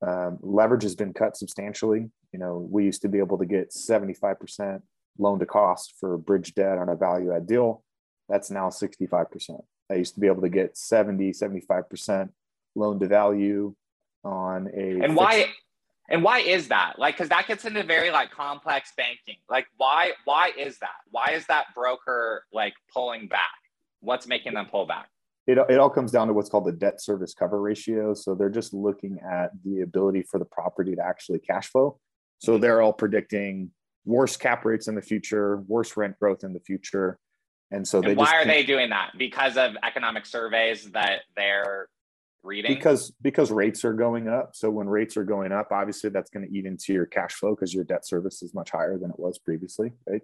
um, 0.06 0.38
leverage 0.40 0.84
has 0.84 0.94
been 0.94 1.12
cut 1.12 1.36
substantially. 1.36 2.08
You 2.32 2.38
know, 2.38 2.68
we 2.70 2.84
used 2.84 3.02
to 3.02 3.08
be 3.08 3.18
able 3.18 3.38
to 3.38 3.46
get 3.46 3.72
75% 3.72 4.80
loan 5.18 5.40
to 5.40 5.46
cost 5.46 5.94
for 5.98 6.16
bridge 6.16 6.54
debt 6.54 6.78
on 6.78 6.88
a 6.88 6.94
value 6.94 7.34
add 7.34 7.48
deal. 7.48 7.82
That's 8.28 8.50
now 8.50 8.68
65%. 8.68 9.60
I 9.90 9.94
used 9.94 10.14
to 10.14 10.20
be 10.20 10.26
able 10.26 10.42
to 10.42 10.48
get 10.48 10.76
70, 10.76 11.32
75% 11.32 12.30
loan 12.74 12.98
to 13.00 13.06
value 13.06 13.74
on 14.24 14.68
a. 14.74 15.04
And 15.04 15.14
why? 15.14 15.50
And 16.10 16.22
why 16.22 16.40
is 16.40 16.68
that? 16.68 16.98
Like, 16.98 17.16
because 17.16 17.30
that 17.30 17.46
gets 17.46 17.64
into 17.64 17.82
very 17.82 18.10
like 18.10 18.30
complex 18.30 18.92
banking. 18.96 19.36
Like, 19.48 19.66
why 19.76 20.12
why 20.24 20.52
is 20.56 20.78
that? 20.78 20.96
Why 21.10 21.32
is 21.32 21.46
that 21.46 21.66
broker 21.74 22.44
like 22.52 22.74
pulling 22.92 23.28
back? 23.28 23.50
What's 24.00 24.26
making 24.26 24.54
them 24.54 24.66
pull 24.70 24.86
back? 24.86 25.08
It, 25.46 25.58
it 25.68 25.78
all 25.78 25.90
comes 25.90 26.10
down 26.10 26.28
to 26.28 26.32
what's 26.32 26.48
called 26.48 26.64
the 26.64 26.72
debt 26.72 27.02
service 27.02 27.34
cover 27.34 27.60
ratio. 27.60 28.14
So 28.14 28.34
they're 28.34 28.48
just 28.48 28.72
looking 28.72 29.18
at 29.20 29.50
the 29.62 29.82
ability 29.82 30.22
for 30.22 30.38
the 30.38 30.46
property 30.46 30.94
to 30.94 31.04
actually 31.04 31.38
cash 31.38 31.68
flow. 31.68 31.98
So 32.38 32.52
mm-hmm. 32.52 32.62
they're 32.62 32.80
all 32.80 32.94
predicting 32.94 33.70
worse 34.04 34.36
cap 34.36 34.64
rates 34.64 34.88
in 34.88 34.94
the 34.94 35.02
future, 35.02 35.62
worse 35.66 35.96
rent 35.96 36.18
growth 36.18 36.44
in 36.44 36.52
the 36.52 36.60
future. 36.60 37.18
And 37.74 37.86
so 37.88 38.00
they 38.00 38.10
and 38.10 38.18
why 38.18 38.36
are 38.36 38.44
they 38.44 38.62
doing 38.62 38.90
that? 38.90 39.12
Because 39.18 39.56
of 39.56 39.76
economic 39.82 40.26
surveys 40.26 40.90
that 40.92 41.22
they're 41.36 41.88
reading? 42.44 42.72
Because 42.72 43.12
because 43.20 43.50
rates 43.50 43.84
are 43.84 43.92
going 43.92 44.28
up. 44.28 44.54
So 44.54 44.70
when 44.70 44.88
rates 44.88 45.16
are 45.16 45.24
going 45.24 45.50
up, 45.50 45.72
obviously 45.72 46.10
that's 46.10 46.30
going 46.30 46.46
to 46.46 46.56
eat 46.56 46.66
into 46.66 46.92
your 46.92 47.06
cash 47.06 47.32
flow 47.32 47.54
because 47.54 47.74
your 47.74 47.82
debt 47.82 48.06
service 48.06 48.42
is 48.42 48.54
much 48.54 48.70
higher 48.70 48.96
than 48.96 49.10
it 49.10 49.18
was 49.18 49.38
previously, 49.38 49.92
right? 50.06 50.22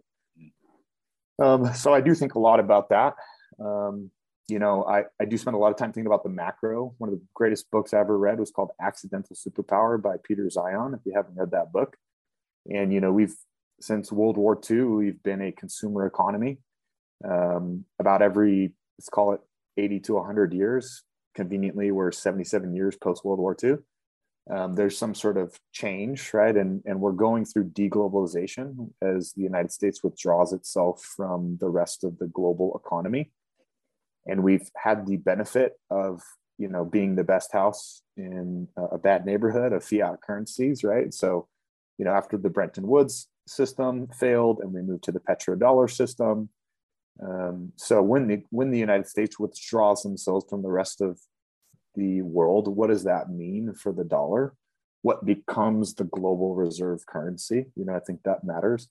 Um, 1.42 1.74
so 1.74 1.92
I 1.92 2.00
do 2.00 2.14
think 2.14 2.36
a 2.36 2.38
lot 2.38 2.60
about 2.60 2.90
that. 2.90 3.14
Um, 3.58 4.12
you 4.46 4.60
know, 4.60 4.84
I, 4.84 5.04
I 5.20 5.24
do 5.24 5.36
spend 5.36 5.56
a 5.56 5.58
lot 5.58 5.72
of 5.72 5.76
time 5.76 5.92
thinking 5.92 6.06
about 6.06 6.22
the 6.22 6.28
macro. 6.28 6.94
One 6.98 7.08
of 7.08 7.18
the 7.18 7.22
greatest 7.34 7.70
books 7.70 7.94
I 7.94 8.00
ever 8.00 8.16
read 8.16 8.38
was 8.38 8.50
called 8.50 8.70
Accidental 8.80 9.34
Superpower 9.34 10.00
by 10.00 10.16
Peter 10.22 10.44
Zeihan. 10.44 10.94
If 10.94 11.00
you 11.04 11.14
haven't 11.14 11.36
read 11.36 11.50
that 11.50 11.72
book, 11.72 11.96
and 12.72 12.92
you 12.92 13.00
know, 13.00 13.10
we've 13.10 13.34
since 13.80 14.12
World 14.12 14.36
War 14.36 14.60
II, 14.70 14.82
we've 14.82 15.22
been 15.22 15.40
a 15.40 15.50
consumer 15.50 16.06
economy. 16.06 16.58
Um, 17.24 17.85
about 17.98 18.22
every 18.22 18.72
let's 18.98 19.09
call 19.09 19.33
it 19.33 19.40
80 19.76 20.00
to 20.00 20.14
100 20.14 20.52
years, 20.52 21.02
conveniently 21.35 21.90
we're 21.90 22.12
77 22.12 22.74
years 22.74 22.96
post 22.96 23.24
World 23.24 23.38
War 23.38 23.56
II. 23.62 23.76
Um, 24.50 24.74
there's 24.74 24.98
some 24.98 25.14
sort 25.14 25.37
of 25.37 25.59
change, 25.72 26.35
right? 26.35 26.56
And, 26.56 26.83
and 26.85 27.00
we're 27.00 27.12
going 27.12 27.44
through 27.44 27.70
deglobalization 27.70 28.90
as 29.02 29.33
the 29.33 29.42
United 29.42 29.70
States 29.70 30.02
withdraws 30.02 30.52
itself 30.52 31.02
from 31.16 31.56
the 31.61 31.68
rest 31.68 32.04
of 32.04 32.18
the 32.18 32.26
global 32.26 32.80
economy. 32.85 33.30
And 34.26 34.42
we've 34.42 34.68
had 34.76 35.06
the 35.06 35.18
benefit 35.18 35.74
of, 35.88 36.20
you 36.59 36.68
know, 36.68 36.85
being 36.85 37.14
the 37.14 37.24
best 37.24 37.52
house 37.52 38.02
in 38.16 38.68
a 38.76 38.98
bad 38.98 39.24
neighborhood 39.24 39.72
of 39.72 39.85
fiat 39.85 40.20
currencies, 40.26 40.83
right? 40.83 41.14
So, 41.14 41.48
you 41.96 42.04
know, 42.04 42.12
after 42.12 42.37
the 42.37 42.50
Bretton 42.50 42.87
Woods 42.87 43.28
system 43.46 44.09
failed 44.09 44.61
and 44.61 44.72
we 44.72 44.83
moved 44.83 45.04
to 45.04 45.12
the 45.12 45.20
petrodollar 45.20 45.90
system, 45.90 46.50
um, 47.22 47.72
so 47.76 48.02
when 48.02 48.28
the 48.28 48.42
when 48.50 48.70
the 48.70 48.78
United 48.78 49.06
States 49.06 49.38
withdraws 49.38 50.02
themselves 50.02 50.46
from 50.48 50.62
the 50.62 50.70
rest 50.70 51.00
of 51.00 51.18
the 51.94 52.22
world, 52.22 52.68
what 52.68 52.88
does 52.88 53.04
that 53.04 53.30
mean 53.30 53.74
for 53.74 53.92
the 53.92 54.04
dollar? 54.04 54.54
What 55.02 55.24
becomes 55.24 55.94
the 55.94 56.04
global 56.04 56.54
reserve 56.54 57.04
currency? 57.06 57.66
You 57.74 57.84
know, 57.84 57.94
I 57.94 58.00
think 58.00 58.22
that 58.24 58.44
matters. 58.44 58.88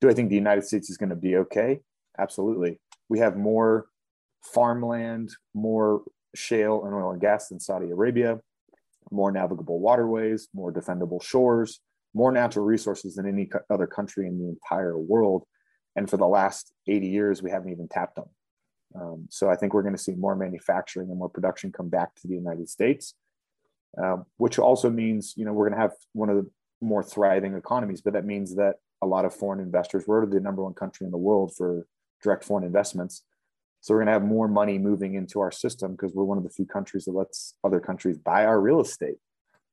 Do 0.00 0.08
I 0.08 0.14
think 0.14 0.30
the 0.30 0.34
United 0.34 0.64
States 0.64 0.90
is 0.90 0.96
going 0.96 1.10
to 1.10 1.16
be 1.16 1.36
okay? 1.36 1.80
Absolutely. 2.18 2.80
We 3.08 3.18
have 3.18 3.36
more 3.36 3.86
farmland, 4.42 5.30
more 5.54 6.02
shale 6.34 6.84
and 6.84 6.94
oil 6.94 7.12
and 7.12 7.20
gas 7.20 7.48
than 7.48 7.60
Saudi 7.60 7.90
Arabia, 7.90 8.40
more 9.10 9.30
navigable 9.30 9.80
waterways, 9.80 10.48
more 10.54 10.72
defendable 10.72 11.22
shores, 11.22 11.80
more 12.14 12.32
natural 12.32 12.64
resources 12.64 13.16
than 13.16 13.26
any 13.26 13.50
other 13.68 13.86
country 13.86 14.26
in 14.26 14.38
the 14.38 14.48
entire 14.48 14.98
world 14.98 15.44
and 15.96 16.08
for 16.08 16.16
the 16.16 16.26
last 16.26 16.72
80 16.86 17.08
years 17.08 17.42
we 17.42 17.50
haven't 17.50 17.72
even 17.72 17.88
tapped 17.88 18.16
them. 18.16 18.28
Um, 18.94 19.26
so 19.30 19.48
i 19.48 19.54
think 19.56 19.72
we're 19.72 19.82
going 19.82 19.96
to 19.96 20.02
see 20.02 20.14
more 20.14 20.34
manufacturing 20.34 21.10
and 21.10 21.18
more 21.18 21.28
production 21.28 21.70
come 21.70 21.88
back 21.88 22.14
to 22.16 22.26
the 22.26 22.34
united 22.34 22.68
states 22.68 23.14
um, 24.02 24.24
which 24.36 24.58
also 24.58 24.90
means 24.90 25.34
you 25.36 25.44
know 25.44 25.52
we're 25.52 25.68
going 25.68 25.78
to 25.78 25.82
have 25.82 25.94
one 26.12 26.28
of 26.28 26.36
the 26.36 26.50
more 26.80 27.04
thriving 27.04 27.54
economies 27.54 28.00
but 28.00 28.14
that 28.14 28.24
means 28.24 28.56
that 28.56 28.76
a 29.00 29.06
lot 29.06 29.24
of 29.24 29.32
foreign 29.32 29.60
investors 29.60 30.04
we're 30.08 30.26
the 30.26 30.40
number 30.40 30.64
one 30.64 30.74
country 30.74 31.04
in 31.04 31.12
the 31.12 31.18
world 31.18 31.54
for 31.56 31.86
direct 32.22 32.44
foreign 32.44 32.64
investments. 32.64 33.22
So 33.80 33.94
we're 33.94 34.00
going 34.00 34.08
to 34.08 34.12
have 34.12 34.24
more 34.24 34.48
money 34.48 34.78
moving 34.78 35.14
into 35.14 35.40
our 35.40 35.50
system 35.50 35.92
because 35.92 36.14
we're 36.14 36.24
one 36.24 36.38
of 36.38 36.44
the 36.44 36.50
few 36.50 36.66
countries 36.66 37.06
that 37.06 37.12
lets 37.12 37.54
other 37.64 37.80
countries 37.80 38.18
buy 38.18 38.44
our 38.44 38.60
real 38.60 38.80
estate. 38.80 39.16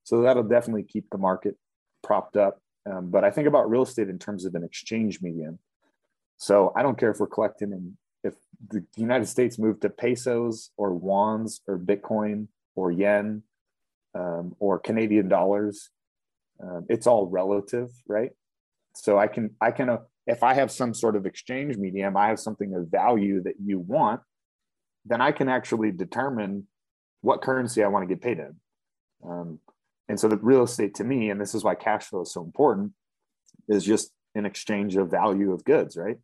So 0.04 0.22
that'll 0.22 0.44
definitely 0.44 0.84
keep 0.84 1.10
the 1.10 1.18
market 1.18 1.58
propped 2.04 2.38
up. 2.38 2.62
Um, 2.90 3.10
but 3.12 3.26
i 3.26 3.30
think 3.30 3.50
about 3.50 3.70
real 3.70 3.82
estate 3.82 4.08
in 4.08 4.18
terms 4.18 4.46
of 4.46 4.56
an 4.56 4.64
exchange 4.64 5.22
medium 5.22 5.60
so 6.38 6.72
I 6.76 6.84
don't 6.84 6.98
care 6.98 7.12
if 7.12 7.20
we're 7.20 7.28
collecting 7.28 7.74
and 7.74 7.94
if 8.24 8.36
the 8.70 8.84
United 8.96 9.28
States 9.28 9.60
moved 9.60 9.82
to 9.82 9.90
pesos 9.90 10.72
or 10.78 10.94
wons 10.94 11.62
or 11.68 11.78
Bitcoin 11.78 12.48
or 12.76 12.92
yen 12.92 13.44
um, 14.16 14.56
or 14.60 14.80
Canadian 14.80 15.30
dollars, 15.30 15.90
um, 16.62 16.86
it's 16.90 17.08
all 17.08 17.28
relative, 17.28 17.90
right? 18.08 18.32
So 18.96 19.18
I 19.18 19.28
can 19.28 19.52
I 19.62 19.72
can 19.72 19.90
uh, 19.90 19.98
if 20.26 20.44
I 20.44 20.54
have 20.56 20.72
some 20.72 20.94
sort 20.94 21.16
of 21.16 21.26
exchange 21.26 21.78
medium, 21.78 22.18
I 22.18 22.28
have 22.28 22.40
something 22.40 22.74
of 22.76 22.90
value 22.90 23.42
that 23.44 23.56
you 23.64 23.80
want, 23.80 24.22
then 25.06 25.22
I 25.22 25.32
can 25.32 25.48
actually 25.48 25.92
determine 25.92 26.68
what 27.22 27.42
currency 27.42 27.84
I 27.84 27.88
want 27.88 28.08
to 28.08 28.14
get 28.14 28.22
paid 28.22 28.40
in. 28.40 28.56
Um, 29.28 29.60
and 30.10 30.20
so 30.20 30.28
the 30.28 30.38
real 30.38 30.64
estate 30.64 30.96
to 30.96 31.04
me, 31.04 31.30
and 31.30 31.40
this 31.40 31.56
is 31.56 31.64
why 31.64 31.76
cash 31.76 32.06
flow 32.06 32.22
is 32.22 32.34
so 32.34 32.44
important, 32.44 32.94
is 33.68 33.84
just 33.84 34.12
an 34.36 34.46
exchange 34.46 34.96
of 34.96 35.10
value 35.10 35.52
of 35.52 35.64
goods, 35.64 35.98
right? 35.98 36.18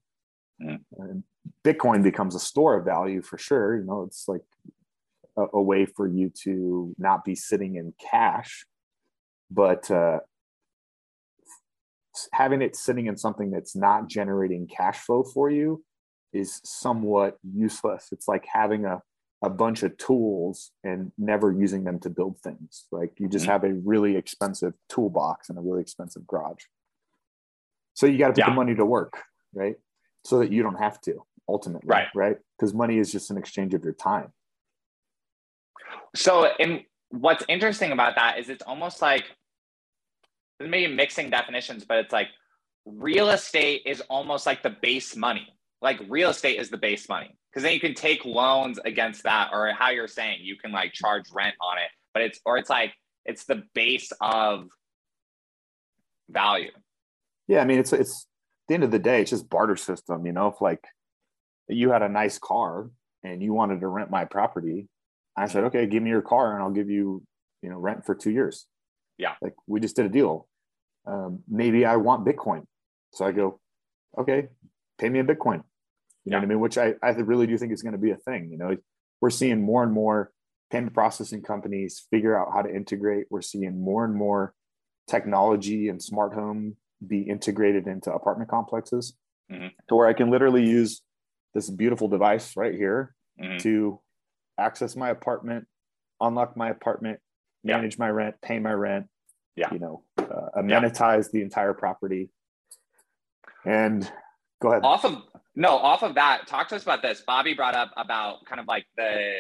Mm. 0.62 1.24
Bitcoin 1.64 2.04
becomes 2.04 2.36
a 2.36 2.40
store 2.40 2.78
of 2.78 2.86
value 2.86 3.22
for 3.22 3.38
sure. 3.38 3.78
You 3.78 3.84
know, 3.84 4.04
it's 4.04 4.28
like 4.28 4.42
a, 5.38 5.46
a 5.54 5.62
way 5.62 5.86
for 5.86 6.08
you 6.08 6.32
to 6.44 6.94
not 6.98 7.26
be 7.26 7.36
sitting 7.36 7.76
in 7.76 7.94
cash, 8.00 8.66
but 9.52 9.90
uh, 9.92 10.20
having 12.32 12.62
it 12.62 12.76
sitting 12.76 13.08
in 13.08 13.18
something 13.18 13.52
that's 13.52 13.76
not 13.76 14.08
generating 14.08 14.68
cash 14.68 15.00
flow 15.00 15.24
for 15.24 15.50
you 15.50 15.84
is 16.32 16.62
somewhat 16.64 17.38
useless. 17.44 18.10
It's 18.12 18.28
like 18.28 18.46
having 18.52 18.86
a, 18.86 19.02
a 19.44 19.50
bunch 19.50 19.84
of 19.84 19.98
tools 19.98 20.72
and 20.84 21.12
never 21.18 21.52
using 21.52 21.84
them 21.84 22.00
to 22.00 22.10
build 22.10 22.40
things. 22.40 22.86
Like 22.92 23.12
you 23.20 23.28
just 23.28 23.46
mm-hmm. 23.46 23.52
have 23.52 23.64
a 23.64 23.74
really 23.74 24.16
expensive 24.16 24.74
toolbox 24.90 25.50
and 25.50 25.58
a 25.58 25.62
really 25.62 25.82
expensive 25.82 26.26
garage. 26.26 26.64
So 27.94 28.08
you 28.08 28.18
got 28.18 28.28
to 28.28 28.34
put 28.34 28.40
yeah. 28.40 28.50
the 28.50 28.56
money 28.56 28.76
to 28.76 28.86
work, 28.86 29.20
right? 29.54 29.76
So 30.24 30.40
that 30.40 30.52
you 30.52 30.64
don't 30.64 30.80
have 30.80 31.00
to 31.02 31.24
ultimately 31.48 31.88
right. 31.88 32.08
right? 32.16 32.38
Because 32.58 32.74
money 32.74 32.98
is 32.98 33.12
just 33.12 33.30
an 33.32 33.38
exchange 33.38 33.74
of 33.74 33.84
your 33.84 33.94
time. 33.94 34.32
So 36.16 36.46
and 36.60 36.82
what's 37.10 37.44
interesting 37.48 37.92
about 37.92 38.16
that 38.16 38.40
is 38.40 38.50
it's 38.50 38.64
almost 38.64 39.02
like 39.02 39.26
maybe 40.60 40.92
mixing 40.94 41.30
definitions 41.30 41.84
but 41.84 41.98
it's 41.98 42.14
like 42.14 42.30
real 42.86 43.30
estate 43.30 43.82
is 43.86 44.02
almost 44.10 44.46
like 44.46 44.64
the 44.64 44.76
base 44.82 45.16
money. 45.16 45.48
Like 45.82 46.00
real 46.08 46.30
estate 46.30 46.60
is 46.60 46.70
the 46.70 46.78
base 46.78 47.10
money. 47.10 47.36
Because 47.50 47.64
then 47.64 47.74
you 47.74 47.80
can 47.80 47.94
take 47.94 48.26
loans 48.26 48.80
against 48.84 49.24
that, 49.24 49.52
or 49.54 49.72
how 49.78 49.92
you're 49.92 50.08
saying 50.08 50.40
you 50.42 50.56
can 50.58 50.72
like 50.72 50.92
charge 50.92 51.26
rent 51.32 51.56
on 51.62 51.78
it, 51.78 51.90
but 52.14 52.24
it's 52.24 52.40
or 52.46 52.58
it's 52.58 52.70
like 52.70 52.94
it's 53.26 53.46
the 53.46 53.64
base 53.76 54.12
of 54.22 54.68
value. 56.30 56.72
Yeah, 57.48 57.62
I 57.62 57.66
mean 57.66 57.78
it's 57.78 57.94
it's 57.94 58.26
the 58.74 58.76
end 58.76 58.84
of 58.84 58.92
the 58.92 59.00
day, 59.00 59.22
it's 59.22 59.30
just 59.30 59.50
barter 59.50 59.76
system. 59.76 60.26
You 60.26 60.32
know, 60.32 60.48
if 60.48 60.60
like 60.60 60.84
you 61.68 61.92
had 61.92 62.02
a 62.02 62.10
nice 62.10 62.40
car 62.40 62.90
and 63.24 63.42
you 63.42 63.54
wanted 63.54 63.82
to 63.82 63.88
rent 63.88 64.10
my 64.10 64.26
property, 64.26 64.88
I 65.38 65.48
said, 65.48 65.66
okay, 65.66 65.86
give 65.86 66.02
me 66.02 66.10
your 66.10 66.24
car 66.24 66.54
and 66.54 66.64
I'll 66.64 66.72
give 66.72 66.90
you, 66.90 67.24
you 67.62 67.70
know, 67.70 67.78
rent 67.78 68.04
for 68.04 68.16
two 68.16 68.32
years. 68.32 68.66
Yeah. 69.20 69.34
Like 69.42 69.54
we 69.68 69.80
just 69.80 69.96
did 69.96 70.08
a 70.08 70.10
deal. 70.10 70.48
Um, 71.06 71.44
maybe 71.48 71.86
I 71.86 71.98
want 71.98 72.26
Bitcoin. 72.26 72.66
So 73.12 73.26
I 73.26 73.32
go, 73.32 73.60
okay, 74.18 74.48
pay 75.00 75.10
me 75.10 75.20
in 75.20 75.28
Bitcoin. 75.28 75.62
You 76.26 76.32
know 76.32 76.38
what 76.38 76.46
I 76.46 76.48
mean? 76.48 76.60
Which 76.60 76.80
I, 76.80 76.96
I 77.04 77.12
really 77.12 77.46
do 77.46 77.58
think 77.58 77.74
is 77.74 77.84
going 77.84 77.94
to 77.94 78.00
be 78.00 78.12
a 78.12 78.18
thing. 78.18 78.50
You 78.50 78.58
know, 78.58 78.76
we're 79.22 79.30
seeing 79.30 79.62
more 79.62 79.84
and 79.84 79.92
more 79.92 80.32
payment 80.72 80.96
processing 80.96 81.44
companies 81.44 82.08
figure 82.10 82.36
out 82.40 82.54
how 82.54 82.64
to 82.64 82.74
integrate. 82.74 83.28
We're 83.30 83.42
seeing 83.42 83.80
more 83.80 84.04
and 84.04 84.16
more 84.16 84.56
technology 85.08 85.90
and 85.90 86.02
smart 86.02 86.34
home 86.34 86.78
be 87.08 87.22
integrated 87.22 87.88
into 87.88 88.12
apartment 88.12 88.50
complexes 88.50 89.14
mm-hmm. 89.52 89.68
to 89.88 89.96
where 89.96 90.08
I 90.08 90.14
can 90.14 90.30
literally 90.30 90.66
use 90.66 91.02
this 91.54 91.70
beautiful 91.70 92.08
device 92.08 92.56
right 92.58 92.74
here 92.74 93.16
mm-hmm. 93.42 93.58
to 93.60 94.00
access 94.58 94.96
my 94.96 95.10
apartment, 95.10 95.68
unlock 96.20 96.58
my 96.58 96.70
apartment, 96.70 97.20
manage 97.64 97.94
yeah. 97.94 98.06
my 98.06 98.10
rent, 98.10 98.36
pay 98.42 98.60
my 98.60 98.74
rent, 98.74 99.08
yeah. 99.56 99.72
you 99.72 99.80
know, 99.80 100.04
uh, 100.18 100.50
amenitize 100.58 101.26
yeah. 101.26 101.30
the 101.34 101.42
entire 101.42 101.74
property. 101.74 102.30
And 103.66 104.10
go 104.62 104.72
ahead. 104.72 104.84
Off 104.84 105.06
of 105.06 105.22
no, 105.56 105.78
off 105.78 106.04
of 106.04 106.16
that, 106.16 106.48
talk 106.48 106.70
to 106.70 106.76
us 106.76 106.84
about 106.84 107.02
this. 107.02 107.22
Bobby 107.26 107.54
brought 107.54 107.76
up 107.76 107.92
about 107.96 108.46
kind 108.46 108.60
of 108.60 108.68
like 108.68 108.86
the 108.98 109.32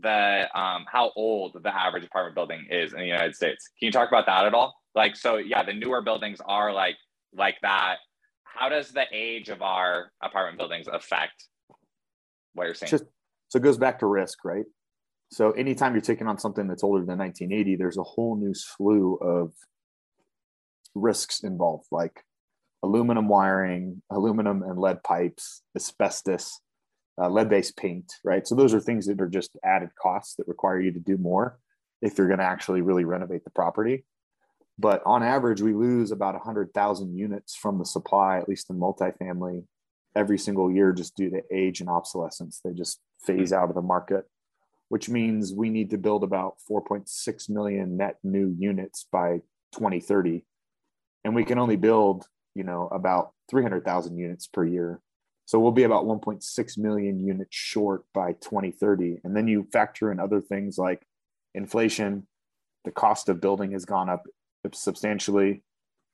the 0.00 0.46
um 0.58 0.84
how 0.90 1.10
old 1.16 1.56
the 1.62 1.74
average 1.74 2.04
apartment 2.04 2.34
building 2.34 2.66
is 2.70 2.92
in 2.92 3.00
the 3.00 3.06
United 3.06 3.34
States. 3.34 3.68
Can 3.78 3.86
you 3.86 3.92
talk 3.92 4.08
about 4.08 4.26
that 4.26 4.44
at 4.44 4.54
all? 4.54 4.74
Like 4.94 5.16
so 5.16 5.36
yeah, 5.36 5.62
the 5.62 5.72
newer 5.72 6.02
buildings 6.02 6.40
are 6.44 6.72
like 6.72 6.96
like 7.34 7.56
that. 7.62 7.96
How 8.44 8.68
does 8.68 8.90
the 8.90 9.04
age 9.12 9.48
of 9.48 9.62
our 9.62 10.10
apartment 10.22 10.58
buildings 10.58 10.88
affect 10.90 11.44
what 12.54 12.64
you're 12.64 12.74
saying? 12.74 12.90
Just, 12.90 13.04
so 13.48 13.58
it 13.58 13.62
goes 13.62 13.78
back 13.78 13.98
to 14.00 14.06
risk, 14.06 14.44
right? 14.44 14.64
So 15.30 15.50
anytime 15.52 15.92
you're 15.92 16.00
taking 16.00 16.28
on 16.28 16.38
something 16.38 16.66
that's 16.66 16.84
older 16.84 17.04
than 17.04 17.18
1980, 17.18 17.76
there's 17.76 17.98
a 17.98 18.02
whole 18.02 18.36
new 18.36 18.54
slew 18.54 19.16
of 19.16 19.52
risks 20.94 21.42
involved, 21.42 21.86
like 21.90 22.24
aluminum 22.82 23.28
wiring, 23.28 24.02
aluminum 24.10 24.62
and 24.62 24.78
lead 24.78 25.02
pipes, 25.02 25.62
asbestos, 25.76 26.60
uh, 27.20 27.28
lead-based 27.28 27.76
paint, 27.76 28.12
right? 28.24 28.46
So 28.46 28.54
those 28.54 28.74
are 28.74 28.80
things 28.80 29.06
that 29.06 29.20
are 29.20 29.28
just 29.28 29.56
added 29.64 29.90
costs 30.00 30.36
that 30.36 30.48
require 30.48 30.80
you 30.80 30.92
to 30.92 31.00
do 31.00 31.16
more 31.16 31.58
if 32.02 32.18
you're 32.18 32.28
going 32.28 32.38
to 32.38 32.44
actually 32.44 32.82
really 32.82 33.04
renovate 33.04 33.44
the 33.44 33.50
property. 33.50 34.04
But 34.78 35.02
on 35.06 35.22
average, 35.22 35.62
we 35.62 35.72
lose 35.72 36.10
about 36.10 36.34
100,000 36.34 37.16
units 37.16 37.56
from 37.56 37.78
the 37.78 37.84
supply, 37.84 38.38
at 38.38 38.48
least 38.48 38.68
in 38.68 38.78
multifamily, 38.78 39.64
every 40.14 40.38
single 40.38 40.70
year 40.70 40.92
just 40.92 41.16
due 41.16 41.30
to 41.30 41.42
age 41.50 41.80
and 41.80 41.88
obsolescence. 41.88 42.60
They 42.62 42.72
just 42.72 43.00
phase 43.22 43.50
hmm. 43.50 43.56
out 43.56 43.68
of 43.68 43.74
the 43.74 43.82
market, 43.82 44.24
which 44.88 45.08
means 45.08 45.52
we 45.52 45.70
need 45.70 45.90
to 45.90 45.98
build 45.98 46.24
about 46.24 46.56
4.6 46.70 47.50
million 47.50 47.96
net 47.96 48.16
new 48.22 48.54
units 48.58 49.06
by 49.10 49.40
2030. 49.72 50.44
And 51.24 51.34
we 51.34 51.44
can 51.44 51.58
only 51.58 51.76
build, 51.76 52.26
you 52.54 52.62
know, 52.62 52.88
about 52.92 53.32
300,000 53.50 54.16
units 54.16 54.46
per 54.46 54.64
year. 54.64 55.00
So 55.46 55.60
we'll 55.60 55.72
be 55.72 55.84
about 55.84 56.04
1.6 56.04 56.78
million 56.78 57.24
units 57.24 57.56
short 57.56 58.04
by 58.12 58.32
2030. 58.32 59.20
And 59.24 59.34
then 59.34 59.48
you 59.48 59.68
factor 59.72 60.10
in 60.10 60.20
other 60.20 60.40
things 60.40 60.76
like 60.76 61.06
inflation, 61.54 62.26
the 62.84 62.90
cost 62.90 63.28
of 63.28 63.40
building 63.40 63.72
has 63.72 63.84
gone 63.84 64.08
up 64.08 64.26
substantially. 64.74 65.62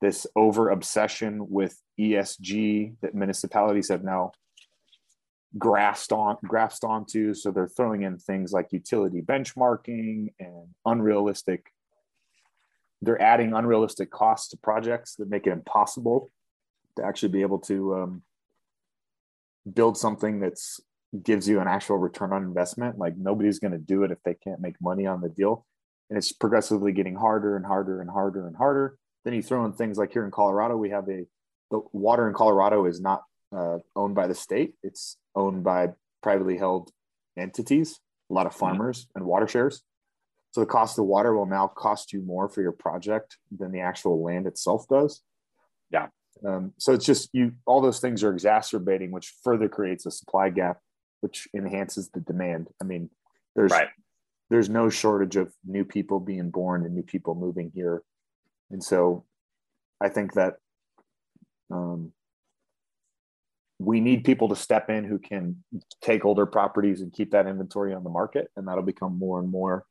This 0.01 0.27
over 0.35 0.71
obsession 0.71 1.49
with 1.49 1.81
ESG 1.99 2.97
that 3.03 3.15
municipalities 3.15 3.89
have 3.89 4.03
now 4.03 4.33
grasped 5.59 6.13
on 6.13 6.37
grasped 6.45 6.85
onto. 6.85 7.35
So 7.35 7.51
they're 7.51 7.69
throwing 7.69 8.03
in 8.03 8.19
things 8.19 8.53
like 8.53 8.73
utility 8.73 9.23
benchmarking 9.23 10.33
and 10.41 10.69
unrealistic. 10.85 11.67
They're 13.01 13.21
adding 13.21 13.53
unrealistic 13.53 14.11
costs 14.11 14.49
to 14.51 14.57
projects 14.57 15.17
that 15.17 15.29
make 15.29 15.47
it 15.47 15.51
impossible 15.51 16.31
to 16.97 17.05
actually 17.05 17.31
be 17.31 17.43
able 17.43 17.59
to 17.61 17.95
um, 17.95 18.23
build 19.73 19.97
something 19.97 20.41
that's 20.41 20.81
gives 21.23 21.47
you 21.47 21.61
an 21.61 21.69
actual 21.69 21.99
return 21.99 22.33
on 22.33 22.43
investment. 22.43 22.99
Like 22.99 23.17
nobody's 23.17 23.59
going 23.59 23.73
to 23.73 23.79
do 23.79 24.03
it 24.03 24.11
if 24.11 24.23
they 24.25 24.35
can't 24.35 24.61
make 24.61 24.81
money 24.81 25.07
on 25.07 25.21
the 25.21 25.29
deal 25.29 25.67
and 26.09 26.19
it's 26.19 26.33
progressively 26.33 26.93
getting 26.93 27.15
harder 27.15 27.57
and 27.57 27.65
harder 27.65 28.01
and 28.01 28.11
harder 28.11 28.47
and 28.47 28.57
harder. 28.57 28.99
Then 29.25 29.35
you 29.35 29.43
throw 29.43 29.65
in 29.65 29.73
things 29.73 29.99
like 29.99 30.13
here 30.13 30.25
in 30.25 30.31
Colorado, 30.31 30.77
we 30.77 30.91
have 30.91 31.09
a 31.09 31.25
the 31.71 31.81
water 31.93 32.29
in 32.29 32.35
Colorado 32.35 32.85
is 32.85 33.01
not 33.01 33.23
uh, 33.57 33.79
owned 33.97 34.15
by 34.15 34.27
the 34.27 34.35
state; 34.35 34.75
it's 34.83 35.17
owned 35.35 35.65
by 35.65 35.89
privately 36.23 36.59
held 36.59 36.91
entities, 37.37 37.99
a 38.31 38.35
lot 38.35 38.47
of 38.47 38.53
mm-hmm. 38.53 38.61
farmers 38.61 39.09
and 39.15 39.25
water 39.25 39.49
shares. 39.49 39.83
So 40.53 40.61
the 40.61 40.67
cost 40.67 40.99
of 40.99 41.07
water 41.07 41.35
will 41.35 41.47
now 41.47 41.67
cost 41.67 42.13
you 42.13 42.21
more 42.21 42.49
for 42.49 42.61
your 42.61 42.73
project 42.73 43.39
than 43.51 43.73
the 43.73 43.81
actual 43.81 44.23
land 44.23 44.47
itself 44.47 44.87
does. 44.87 45.23
Yeah. 45.91 46.09
Um, 46.47 46.75
so 46.77 46.93
it's 46.93 47.07
just 47.07 47.31
you. 47.33 47.53
All 47.65 47.81
those 47.81 48.01
things 48.01 48.23
are 48.23 48.33
exacerbating, 48.33 49.13
which 49.13 49.33
further 49.43 49.69
creates 49.69 50.05
a 50.05 50.11
supply 50.11 50.51
gap, 50.51 50.79
which 51.21 51.49
enhances 51.57 52.11
the 52.11 52.21
demand. 52.21 52.69
I 52.83 52.85
mean, 52.85 53.09
there's 53.57 53.71
right 53.71 53.89
there's 54.53 54.69
no 54.69 54.91
shortage 54.91 55.37
of 55.37 55.51
new 55.65 55.83
people 55.83 56.21
being 56.21 56.51
born 56.51 56.85
and 56.85 56.95
new 56.95 57.03
people 57.03 57.35
moving 57.35 57.73
here. 57.75 58.03
And 58.71 58.85
so 58.85 59.25
I 59.99 60.11
think 60.11 60.35
that 60.35 60.57
um, 61.71 62.13
we 63.79 63.99
need 64.01 64.25
people 64.25 64.51
to 64.51 64.57
step 64.57 64.91
in 64.91 65.05
who 65.05 65.19
can 65.19 65.65
take 66.03 66.27
older 66.27 66.45
properties 66.45 67.01
and 67.01 67.11
keep 67.11 67.31
that 67.31 67.47
inventory 67.47 67.95
on 67.95 68.05
the 68.05 68.11
market. 68.11 68.51
And 68.55 68.69
that'll 68.69 68.83
become 68.83 69.19
more 69.19 69.41
and 69.41 69.49
more 69.51 69.87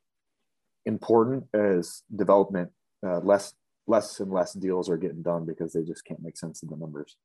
important 0.86 1.45
as 1.56 2.04
development, 2.15 2.69
uh, 3.04 3.17
less, 3.21 3.56
less 3.88 4.19
and 4.19 4.32
less 4.32 4.54
deals 4.54 4.91
are 4.91 4.97
getting 4.97 5.24
done 5.24 5.43
because 5.43 5.74
they 5.74 5.82
just 5.82 6.06
can't 6.06 6.21
make 6.21 6.38
sense 6.38 6.62
of 6.62 6.69
the 6.69 6.76
numbers. 6.76 7.15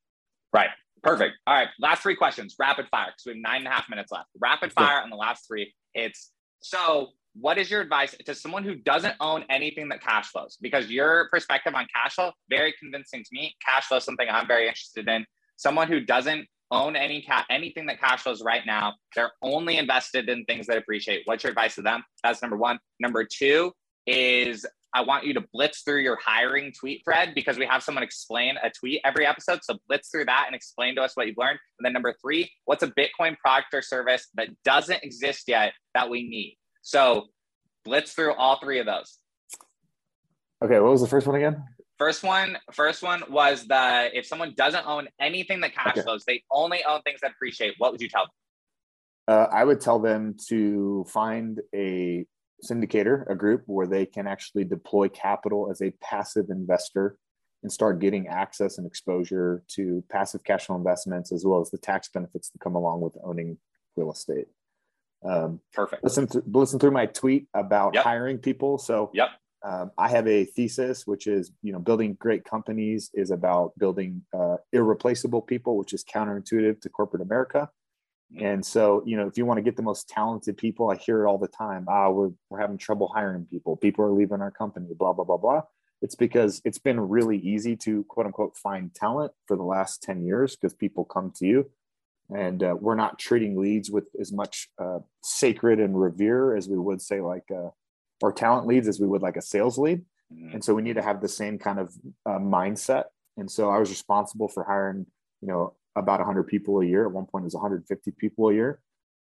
Right. 0.54 0.70
Perfect. 1.02 1.34
All 1.46 1.54
right. 1.54 1.68
Last 1.78 2.02
three 2.02 2.16
questions, 2.16 2.56
rapid 2.58 2.86
fire. 2.90 3.08
because 3.08 3.26
we 3.26 3.32
have 3.32 3.42
nine 3.42 3.58
and 3.58 3.66
a 3.66 3.70
half 3.70 3.90
minutes 3.90 4.10
left. 4.10 4.30
Rapid 4.40 4.72
fire 4.72 5.02
on 5.02 5.10
the 5.10 5.16
last 5.16 5.46
three. 5.46 5.74
It's 5.92 6.32
so 6.60 7.10
what 7.40 7.58
is 7.58 7.70
your 7.70 7.80
advice 7.80 8.14
to 8.24 8.34
someone 8.34 8.64
who 8.64 8.74
doesn't 8.74 9.14
own 9.20 9.44
anything 9.50 9.88
that 9.90 10.02
cash 10.02 10.28
flows? 10.28 10.56
Because 10.60 10.88
your 10.90 11.28
perspective 11.30 11.74
on 11.74 11.86
cash 11.94 12.14
flow, 12.14 12.32
very 12.48 12.74
convincing 12.78 13.22
to 13.22 13.28
me. 13.32 13.54
Cash 13.66 13.86
flow 13.86 13.98
is 13.98 14.04
something 14.04 14.26
I'm 14.30 14.46
very 14.46 14.66
interested 14.66 15.08
in. 15.08 15.24
Someone 15.56 15.88
who 15.88 16.00
doesn't 16.00 16.46
own 16.70 16.96
any 16.96 17.22
ca- 17.22 17.46
anything 17.50 17.86
that 17.86 18.00
cash 18.00 18.22
flows 18.22 18.42
right 18.42 18.62
now, 18.66 18.94
they're 19.14 19.32
only 19.42 19.76
invested 19.76 20.28
in 20.28 20.44
things 20.44 20.66
that 20.66 20.78
appreciate. 20.78 21.22
What's 21.26 21.44
your 21.44 21.50
advice 21.50 21.74
to 21.76 21.82
them? 21.82 22.02
That's 22.22 22.42
number 22.42 22.56
one. 22.56 22.78
Number 23.00 23.24
two 23.24 23.72
is 24.06 24.66
I 24.94 25.02
want 25.02 25.26
you 25.26 25.34
to 25.34 25.44
blitz 25.52 25.82
through 25.82 26.00
your 26.00 26.16
hiring 26.24 26.72
tweet 26.72 27.02
thread 27.04 27.34
because 27.34 27.58
we 27.58 27.66
have 27.66 27.82
someone 27.82 28.02
explain 28.02 28.54
a 28.62 28.70
tweet 28.70 29.00
every 29.04 29.26
episode. 29.26 29.60
So 29.62 29.76
blitz 29.88 30.08
through 30.08 30.24
that 30.24 30.44
and 30.46 30.56
explain 30.56 30.96
to 30.96 31.02
us 31.02 31.12
what 31.14 31.26
you've 31.26 31.36
learned. 31.36 31.58
And 31.78 31.84
then 31.84 31.92
number 31.92 32.14
three, 32.22 32.50
what's 32.64 32.82
a 32.82 32.88
Bitcoin 32.88 33.36
product 33.36 33.74
or 33.74 33.82
service 33.82 34.28
that 34.34 34.48
doesn't 34.64 35.04
exist 35.04 35.44
yet 35.48 35.72
that 35.94 36.08
we 36.08 36.26
need? 36.26 36.56
So 36.86 37.24
blitz 37.84 38.12
through 38.12 38.34
all 38.34 38.60
three 38.60 38.78
of 38.78 38.86
those. 38.86 39.18
Okay, 40.64 40.78
what 40.78 40.92
was 40.92 41.00
the 41.00 41.08
first 41.08 41.26
one 41.26 41.34
again? 41.34 41.64
First 41.98 42.22
one, 42.22 42.56
first 42.72 43.02
one 43.02 43.24
was 43.28 43.66
the 43.66 44.16
if 44.16 44.24
someone 44.24 44.54
doesn't 44.56 44.86
own 44.86 45.08
anything 45.20 45.60
that 45.62 45.74
cash 45.74 45.94
okay. 45.94 46.02
flows, 46.02 46.24
they 46.24 46.44
only 46.48 46.84
own 46.84 47.02
things 47.02 47.18
that 47.22 47.32
appreciate. 47.32 47.74
What 47.78 47.90
would 47.90 48.00
you 48.00 48.08
tell 48.08 48.26
them? 48.26 48.30
Uh, 49.26 49.48
I 49.52 49.64
would 49.64 49.80
tell 49.80 49.98
them 49.98 50.36
to 50.46 51.04
find 51.08 51.60
a 51.74 52.24
syndicator, 52.64 53.28
a 53.28 53.34
group 53.34 53.64
where 53.66 53.88
they 53.88 54.06
can 54.06 54.28
actually 54.28 54.62
deploy 54.62 55.08
capital 55.08 55.68
as 55.68 55.82
a 55.82 55.90
passive 56.00 56.50
investor 56.50 57.18
and 57.64 57.72
start 57.72 57.98
getting 57.98 58.28
access 58.28 58.78
and 58.78 58.86
exposure 58.86 59.64
to 59.74 60.04
passive 60.08 60.44
cash 60.44 60.66
flow 60.66 60.76
investments 60.76 61.32
as 61.32 61.44
well 61.44 61.60
as 61.60 61.68
the 61.70 61.78
tax 61.78 62.08
benefits 62.14 62.48
that 62.50 62.60
come 62.60 62.76
along 62.76 63.00
with 63.00 63.16
owning 63.24 63.58
real 63.96 64.12
estate. 64.12 64.46
Um, 65.24 65.60
Perfect. 65.72 66.04
Listen, 66.04 66.26
to, 66.28 66.42
listen 66.46 66.78
through 66.78 66.92
my 66.92 67.06
tweet 67.06 67.46
about 67.54 67.94
yep. 67.94 68.04
hiring 68.04 68.38
people. 68.38 68.78
So, 68.78 69.10
yep. 69.14 69.30
Um, 69.62 69.90
I 69.98 70.08
have 70.10 70.28
a 70.28 70.44
thesis, 70.44 71.08
which 71.08 71.26
is, 71.26 71.50
you 71.62 71.72
know, 71.72 71.80
building 71.80 72.14
great 72.20 72.44
companies 72.44 73.10
is 73.14 73.32
about 73.32 73.76
building 73.76 74.22
uh, 74.32 74.58
irreplaceable 74.72 75.42
people, 75.42 75.76
which 75.76 75.92
is 75.92 76.04
counterintuitive 76.04 76.80
to 76.82 76.88
corporate 76.88 77.22
America. 77.22 77.68
Mm-hmm. 78.32 78.44
And 78.44 78.66
so, 78.66 79.02
you 79.06 79.16
know, 79.16 79.26
if 79.26 79.36
you 79.36 79.44
want 79.44 79.58
to 79.58 79.62
get 79.62 79.74
the 79.74 79.82
most 79.82 80.08
talented 80.08 80.56
people, 80.56 80.90
I 80.90 80.96
hear 80.96 81.24
it 81.24 81.28
all 81.28 81.38
the 81.38 81.48
time. 81.48 81.86
Ah, 81.88 82.10
we're, 82.10 82.30
we're 82.48 82.60
having 82.60 82.78
trouble 82.78 83.08
hiring 83.08 83.46
people. 83.46 83.76
People 83.76 84.04
are 84.04 84.12
leaving 84.12 84.40
our 84.40 84.52
company, 84.52 84.88
blah, 84.96 85.12
blah, 85.12 85.24
blah, 85.24 85.36
blah. 85.36 85.62
It's 86.02 86.14
because 86.14 86.60
it's 86.64 86.78
been 86.78 87.00
really 87.00 87.38
easy 87.38 87.74
to 87.78 88.04
quote 88.04 88.26
unquote 88.26 88.56
find 88.56 88.94
talent 88.94 89.32
for 89.48 89.56
the 89.56 89.64
last 89.64 90.02
10 90.02 90.24
years 90.24 90.54
because 90.54 90.74
people 90.74 91.04
come 91.04 91.32
to 91.36 91.46
you 91.46 91.70
and 92.34 92.62
uh, 92.62 92.74
we're 92.78 92.96
not 92.96 93.18
treating 93.18 93.58
leads 93.58 93.90
with 93.90 94.04
as 94.20 94.32
much 94.32 94.68
uh, 94.78 94.98
sacred 95.22 95.80
and 95.80 96.00
revere 96.00 96.56
as 96.56 96.68
we 96.68 96.78
would 96.78 97.00
say 97.00 97.20
like 97.20 97.44
uh, 97.54 97.68
or 98.22 98.32
talent 98.32 98.66
leads 98.66 98.88
as 98.88 98.98
we 98.98 99.06
would 99.06 99.22
like 99.22 99.36
a 99.36 99.42
sales 99.42 99.78
lead. 99.78 100.02
Mm-hmm. 100.32 100.54
and 100.54 100.64
so 100.64 100.74
we 100.74 100.82
need 100.82 100.96
to 100.96 101.02
have 101.02 101.20
the 101.20 101.28
same 101.28 101.56
kind 101.56 101.78
of 101.78 101.94
uh, 102.24 102.40
mindset. 102.40 103.04
And 103.36 103.48
so 103.48 103.70
i 103.70 103.78
was 103.78 103.90
responsible 103.90 104.48
for 104.48 104.64
hiring 104.64 105.06
you 105.40 105.48
know 105.48 105.74
about 105.94 106.18
100 106.20 106.44
people 106.44 106.80
a 106.80 106.84
year. 106.84 107.06
At 107.06 107.12
one 107.12 107.26
point 107.26 107.44
it 107.44 107.46
was 107.46 107.54
150 107.54 108.10
people 108.12 108.48
a 108.48 108.54
year. 108.54 108.80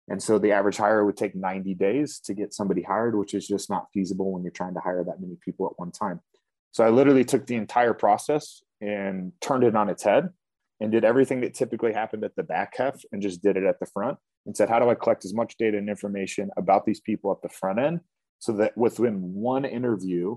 And 0.08 0.22
so 0.22 0.38
the 0.38 0.52
average 0.52 0.76
hire 0.76 1.04
would 1.04 1.16
take 1.16 1.34
90 1.34 1.74
days 1.74 2.18
to 2.20 2.34
get 2.34 2.54
somebody 2.54 2.82
hired 2.82 3.16
which 3.16 3.34
is 3.34 3.46
just 3.46 3.68
not 3.68 3.88
feasible 3.92 4.32
when 4.32 4.42
you're 4.42 4.52
trying 4.52 4.74
to 4.74 4.80
hire 4.80 5.02
that 5.04 5.20
many 5.20 5.36
people 5.44 5.66
at 5.66 5.78
one 5.78 5.90
time. 5.90 6.20
So 6.70 6.84
i 6.84 6.88
literally 6.90 7.24
took 7.24 7.46
the 7.46 7.56
entire 7.56 7.94
process 7.94 8.62
and 8.80 9.32
turned 9.40 9.64
it 9.64 9.74
on 9.74 9.88
its 9.88 10.04
head 10.04 10.30
and 10.80 10.90
did 10.90 11.04
everything 11.04 11.40
that 11.42 11.54
typically 11.54 11.92
happened 11.92 12.24
at 12.24 12.34
the 12.36 12.42
back 12.42 12.74
half 12.76 13.00
and 13.12 13.22
just 13.22 13.42
did 13.42 13.56
it 13.56 13.64
at 13.64 13.78
the 13.78 13.86
front 13.86 14.18
and 14.46 14.56
said, 14.56 14.68
how 14.68 14.78
do 14.78 14.90
I 14.90 14.94
collect 14.94 15.24
as 15.24 15.34
much 15.34 15.56
data 15.56 15.78
and 15.78 15.88
information 15.88 16.50
about 16.56 16.84
these 16.84 17.00
people 17.00 17.30
at 17.30 17.42
the 17.42 17.48
front 17.48 17.78
end 17.78 18.00
so 18.38 18.52
that 18.54 18.76
within 18.76 19.34
one 19.34 19.64
interview, 19.64 20.36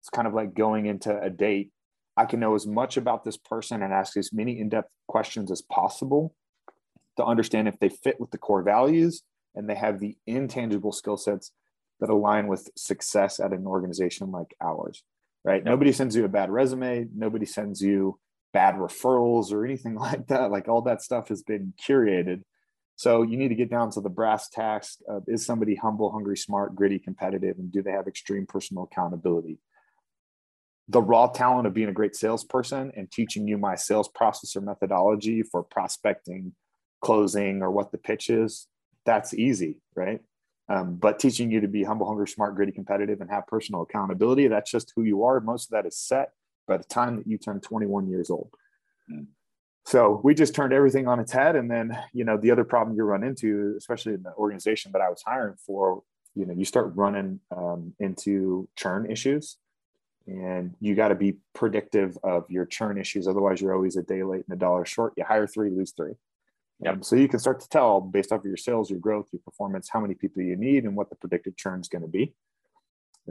it's 0.00 0.08
kind 0.08 0.26
of 0.26 0.34
like 0.34 0.54
going 0.54 0.86
into 0.86 1.16
a 1.20 1.30
date. 1.30 1.70
I 2.16 2.24
can 2.24 2.40
know 2.40 2.54
as 2.54 2.66
much 2.66 2.96
about 2.96 3.24
this 3.24 3.36
person 3.36 3.82
and 3.82 3.92
ask 3.92 4.16
as 4.16 4.32
many 4.32 4.58
in 4.58 4.68
depth 4.68 4.90
questions 5.06 5.50
as 5.50 5.62
possible 5.62 6.34
to 7.16 7.24
understand 7.24 7.68
if 7.68 7.78
they 7.78 7.88
fit 7.88 8.20
with 8.20 8.30
the 8.30 8.38
core 8.38 8.62
values 8.62 9.22
and 9.54 9.68
they 9.68 9.74
have 9.74 10.00
the 10.00 10.16
intangible 10.26 10.92
skill 10.92 11.16
sets 11.16 11.52
that 12.00 12.10
align 12.10 12.46
with 12.46 12.68
success 12.76 13.40
at 13.40 13.52
an 13.52 13.66
organization 13.66 14.30
like 14.30 14.54
ours, 14.60 15.02
right? 15.44 15.64
Nobody 15.64 15.92
sends 15.92 16.14
you 16.14 16.24
a 16.24 16.28
bad 16.28 16.50
resume. 16.50 17.06
Nobody 17.14 17.46
sends 17.46 17.80
you 17.80 18.18
bad 18.56 18.76
referrals 18.76 19.52
or 19.52 19.66
anything 19.66 19.94
like 20.08 20.28
that. 20.28 20.50
Like 20.50 20.66
all 20.66 20.80
that 20.82 21.02
stuff 21.02 21.28
has 21.28 21.42
been 21.42 21.74
curated. 21.86 22.40
So 22.96 23.20
you 23.20 23.36
need 23.36 23.48
to 23.48 23.54
get 23.54 23.68
down 23.68 23.90
to 23.90 24.00
the 24.00 24.08
brass 24.08 24.48
tacks. 24.48 24.96
of 25.06 25.24
is 25.26 25.44
somebody 25.44 25.74
humble, 25.74 26.10
hungry, 26.10 26.38
smart, 26.38 26.74
gritty, 26.74 26.98
competitive, 26.98 27.58
and 27.58 27.70
do 27.70 27.82
they 27.82 27.90
have 27.90 28.06
extreme 28.08 28.46
personal 28.46 28.84
accountability? 28.84 29.58
The 30.88 31.02
raw 31.02 31.26
talent 31.26 31.66
of 31.66 31.74
being 31.74 31.90
a 31.90 31.92
great 31.92 32.16
salesperson 32.16 32.92
and 32.96 33.12
teaching 33.12 33.46
you 33.46 33.58
my 33.58 33.74
sales 33.74 34.08
process 34.08 34.56
or 34.56 34.62
methodology 34.62 35.42
for 35.42 35.62
prospecting, 35.62 36.54
closing, 37.02 37.60
or 37.60 37.70
what 37.70 37.92
the 37.92 37.98
pitch 37.98 38.30
is, 38.30 38.68
that's 39.04 39.34
easy, 39.34 39.82
right? 39.94 40.20
Um, 40.70 40.94
but 40.94 41.18
teaching 41.18 41.50
you 41.50 41.60
to 41.60 41.68
be 41.68 41.84
humble, 41.84 42.06
hungry, 42.06 42.28
smart, 42.28 42.54
gritty, 42.54 42.72
competitive, 42.72 43.20
and 43.20 43.28
have 43.28 43.46
personal 43.46 43.82
accountability, 43.82 44.48
that's 44.48 44.70
just 44.70 44.94
who 44.96 45.02
you 45.02 45.24
are. 45.24 45.40
Most 45.40 45.66
of 45.66 45.70
that 45.72 45.84
is 45.84 45.98
set 45.98 46.30
by 46.66 46.76
the 46.76 46.84
time 46.84 47.16
that 47.16 47.26
you 47.26 47.38
turn 47.38 47.60
21 47.60 48.08
years 48.08 48.30
old. 48.30 48.50
Mm. 49.10 49.26
So 49.84 50.20
we 50.24 50.34
just 50.34 50.54
turned 50.54 50.72
everything 50.72 51.06
on 51.06 51.20
its 51.20 51.30
head. 51.30 51.54
And 51.54 51.70
then, 51.70 51.96
you 52.12 52.24
know, 52.24 52.36
the 52.36 52.50
other 52.50 52.64
problem 52.64 52.96
you 52.96 53.04
run 53.04 53.22
into, 53.22 53.74
especially 53.78 54.14
in 54.14 54.24
the 54.24 54.34
organization 54.34 54.90
that 54.92 55.00
I 55.00 55.08
was 55.08 55.22
hiring 55.24 55.54
for, 55.64 56.02
you 56.34 56.44
know, 56.44 56.52
you 56.52 56.64
start 56.64 56.92
running 56.96 57.40
um, 57.56 57.94
into 58.00 58.68
churn 58.76 59.10
issues 59.10 59.58
and 60.26 60.74
you 60.80 60.96
got 60.96 61.08
to 61.08 61.14
be 61.14 61.36
predictive 61.54 62.18
of 62.24 62.50
your 62.50 62.66
churn 62.66 62.98
issues. 62.98 63.28
Otherwise, 63.28 63.60
you're 63.60 63.74
always 63.74 63.96
a 63.96 64.02
day 64.02 64.24
late 64.24 64.44
and 64.48 64.56
a 64.56 64.58
dollar 64.58 64.84
short. 64.84 65.12
You 65.16 65.24
hire 65.24 65.46
three, 65.46 65.70
lose 65.70 65.92
three. 65.92 66.14
Yep. 66.80 66.92
Um, 66.92 67.02
so 67.02 67.16
you 67.16 67.28
can 67.28 67.38
start 67.38 67.60
to 67.60 67.68
tell 67.68 68.00
based 68.00 68.32
off 68.32 68.40
of 68.40 68.46
your 68.46 68.56
sales, 68.56 68.90
your 68.90 68.98
growth, 68.98 69.28
your 69.32 69.40
performance, 69.44 69.88
how 69.90 70.00
many 70.00 70.14
people 70.14 70.42
you 70.42 70.56
need 70.56 70.84
and 70.84 70.96
what 70.96 71.10
the 71.10 71.16
predicted 71.16 71.56
churn 71.56 71.80
is 71.80 71.88
going 71.88 72.02
to 72.02 72.08
be. 72.08 72.34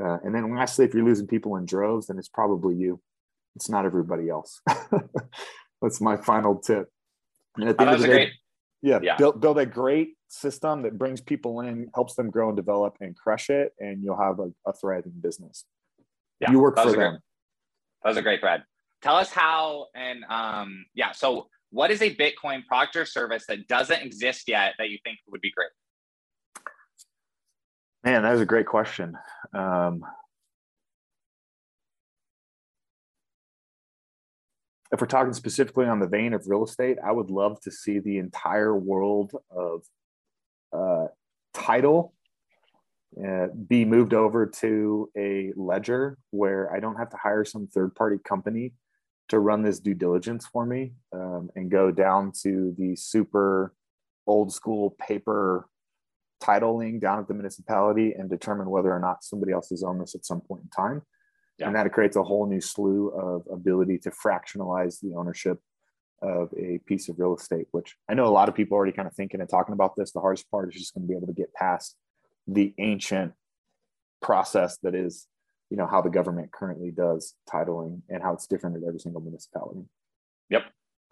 Uh, 0.02 0.18
and 0.24 0.34
then 0.34 0.56
lastly, 0.56 0.86
if 0.86 0.94
you're 0.94 1.06
losing 1.06 1.28
people 1.28 1.58
in 1.58 1.66
droves, 1.66 2.08
then 2.08 2.18
it's 2.18 2.30
probably 2.30 2.76
you 2.76 3.00
it's 3.56 3.70
not 3.70 3.86
everybody 3.86 4.30
else. 4.30 4.62
That's 5.82 6.02
my 6.02 6.18
final 6.18 6.56
tip. 6.56 6.90
And 7.58 7.70
at 7.70 7.78
the 7.78 7.84
oh, 7.84 7.88
end 7.88 7.96
of 7.96 8.02
the 8.02 8.08
day, 8.08 8.14
great, 8.14 8.34
yeah, 8.82 9.00
yeah. 9.02 9.18
Build, 9.18 9.42
build 9.42 9.58
a 9.58 9.66
great 9.66 10.16
system 10.28 10.82
that 10.84 10.98
brings 10.98 11.22
people 11.22 11.62
in, 11.62 11.90
helps 11.96 12.16
them 12.16 12.30
grow 12.30 12.50
and 12.50 12.56
develop 12.56 12.98
and 13.00 13.16
crush 13.16 13.50
it, 13.50 13.74
and 13.80 14.04
you'll 14.04 14.22
have 14.22 14.40
a, 14.40 14.52
a 14.68 14.74
thriving 14.74 15.14
business. 15.22 15.66
Yeah, 16.40 16.52
you 16.52 16.60
work 16.60 16.78
for 16.78 16.92
them. 16.92 16.96
Great, 16.96 17.20
that 18.04 18.10
was 18.10 18.18
a 18.18 18.22
great 18.22 18.42
thread. 18.42 18.64
Tell 19.02 19.16
us 19.16 19.32
how 19.32 19.88
and 19.96 20.24
um, 20.30 20.86
yeah. 20.94 21.12
So, 21.14 21.48
what 21.72 21.92
is 21.92 22.02
a 22.02 22.14
Bitcoin 22.14 22.66
product 22.66 22.96
or 22.96 23.06
service 23.06 23.46
that 23.48 23.68
doesn't 23.68 24.02
exist 24.02 24.48
yet 24.48 24.74
that 24.78 24.90
you 24.90 24.98
think 25.04 25.20
would 25.30 25.42
be 25.42 25.52
great? 25.52 25.70
Man, 28.04 28.24
that 28.24 28.34
is 28.34 28.42
a 28.42 28.46
great 28.46 28.68
question. 28.68 29.18
Um, 29.54 30.04
if 34.96 35.02
we're 35.02 35.08
talking 35.08 35.34
specifically 35.34 35.88
on 35.88 36.00
the 36.00 36.08
vein 36.08 36.34
of 36.34 36.48
real 36.48 36.64
estate, 36.64 36.98
I 37.06 37.12
would 37.12 37.30
love 37.30 37.60
to 37.62 37.72
see 37.72 38.00
the 38.00 38.18
entire 38.18 38.74
world 38.74 39.34
of 39.52 39.84
uh, 40.72 41.08
title 41.54 42.14
uh, 43.22 43.48
be 43.68 43.84
moved 43.84 44.14
over 44.14 44.46
to 44.46 45.10
a 45.18 45.52
ledger 45.58 46.18
where 46.32 46.74
I 46.74 46.80
don't 46.80 46.96
have 46.96 47.10
to 47.10 47.18
hire 47.18 47.44
some 47.44 47.68
third 47.68 47.94
party 47.94 48.18
company 48.24 48.72
to 49.28 49.40
run 49.40 49.64
this 49.64 49.82
due 49.82 49.96
diligence 49.96 50.48
for 50.48 50.66
me 50.66 50.94
um, 51.12 51.50
and 51.58 51.70
go 51.70 51.92
down 51.92 52.32
to 52.44 52.74
the 52.78 52.96
super 52.96 53.74
old 54.28 54.54
school 54.54 54.96
paper 54.98 55.68
titling 56.42 57.02
down 57.02 57.20
at 57.20 57.28
the 57.28 57.34
municipality 57.34 58.14
and 58.14 58.30
determine 58.30 58.70
whether 58.70 58.94
or 58.94 59.00
not 59.02 59.26
somebody 59.26 59.52
else 59.52 59.72
has 59.72 59.84
owned 59.84 60.00
this 60.00 60.16
at 60.16 60.26
some 60.26 60.40
point 60.40 60.64
in 60.64 60.70
time. 60.70 61.02
Yeah. 61.58 61.68
And 61.68 61.76
that 61.76 61.92
creates 61.94 62.16
a 62.16 62.24
whole 62.24 62.46
new 62.48 62.60
slew 62.60 63.10
of 63.10 63.44
ability 63.52 64.00
to 64.00 64.12
fractionalize 64.12 65.00
the 65.00 65.16
ownership 65.16 65.60
of 66.22 66.50
a 66.58 66.80
piece 66.86 67.08
of 67.08 67.20
real 67.20 67.36
estate, 67.36 67.68
which 67.72 67.96
I 68.10 68.14
know 68.14 68.26
a 68.26 68.30
lot 68.30 68.50
of 68.50 68.56
people 68.56 68.76
already 68.76 68.92
kind 68.92 69.08
of 69.08 69.14
thinking 69.14 69.40
and 69.40 69.50
talking 69.50 69.74
about 69.74 69.96
this. 69.96 70.12
The 70.12 70.20
hardest 70.20 70.50
part 70.52 70.74
is 70.74 70.80
just 70.80 70.94
going 70.94 71.04
to 71.04 71.08
be 71.08 71.16
able 71.16 71.28
to 71.28 71.34
get 71.34 71.54
past 71.54 71.96
the 72.48 72.74
ancient 72.78 73.34
process 74.22 74.78
that 74.84 74.96
is, 74.96 75.28
you 75.70 75.78
know, 75.78 75.88
how 75.88 76.02
the 76.02 76.10
government 76.10 76.52
currently 76.52 76.92
does 76.92 77.36
titling 77.50 78.02
and 78.10 78.22
how 78.22 78.34
it's 78.34 78.48
different 78.48 78.78
at 78.78 78.84
every 78.88 79.00
single 79.00 79.22
municipality. 79.22 79.82
Yep. 80.50 80.64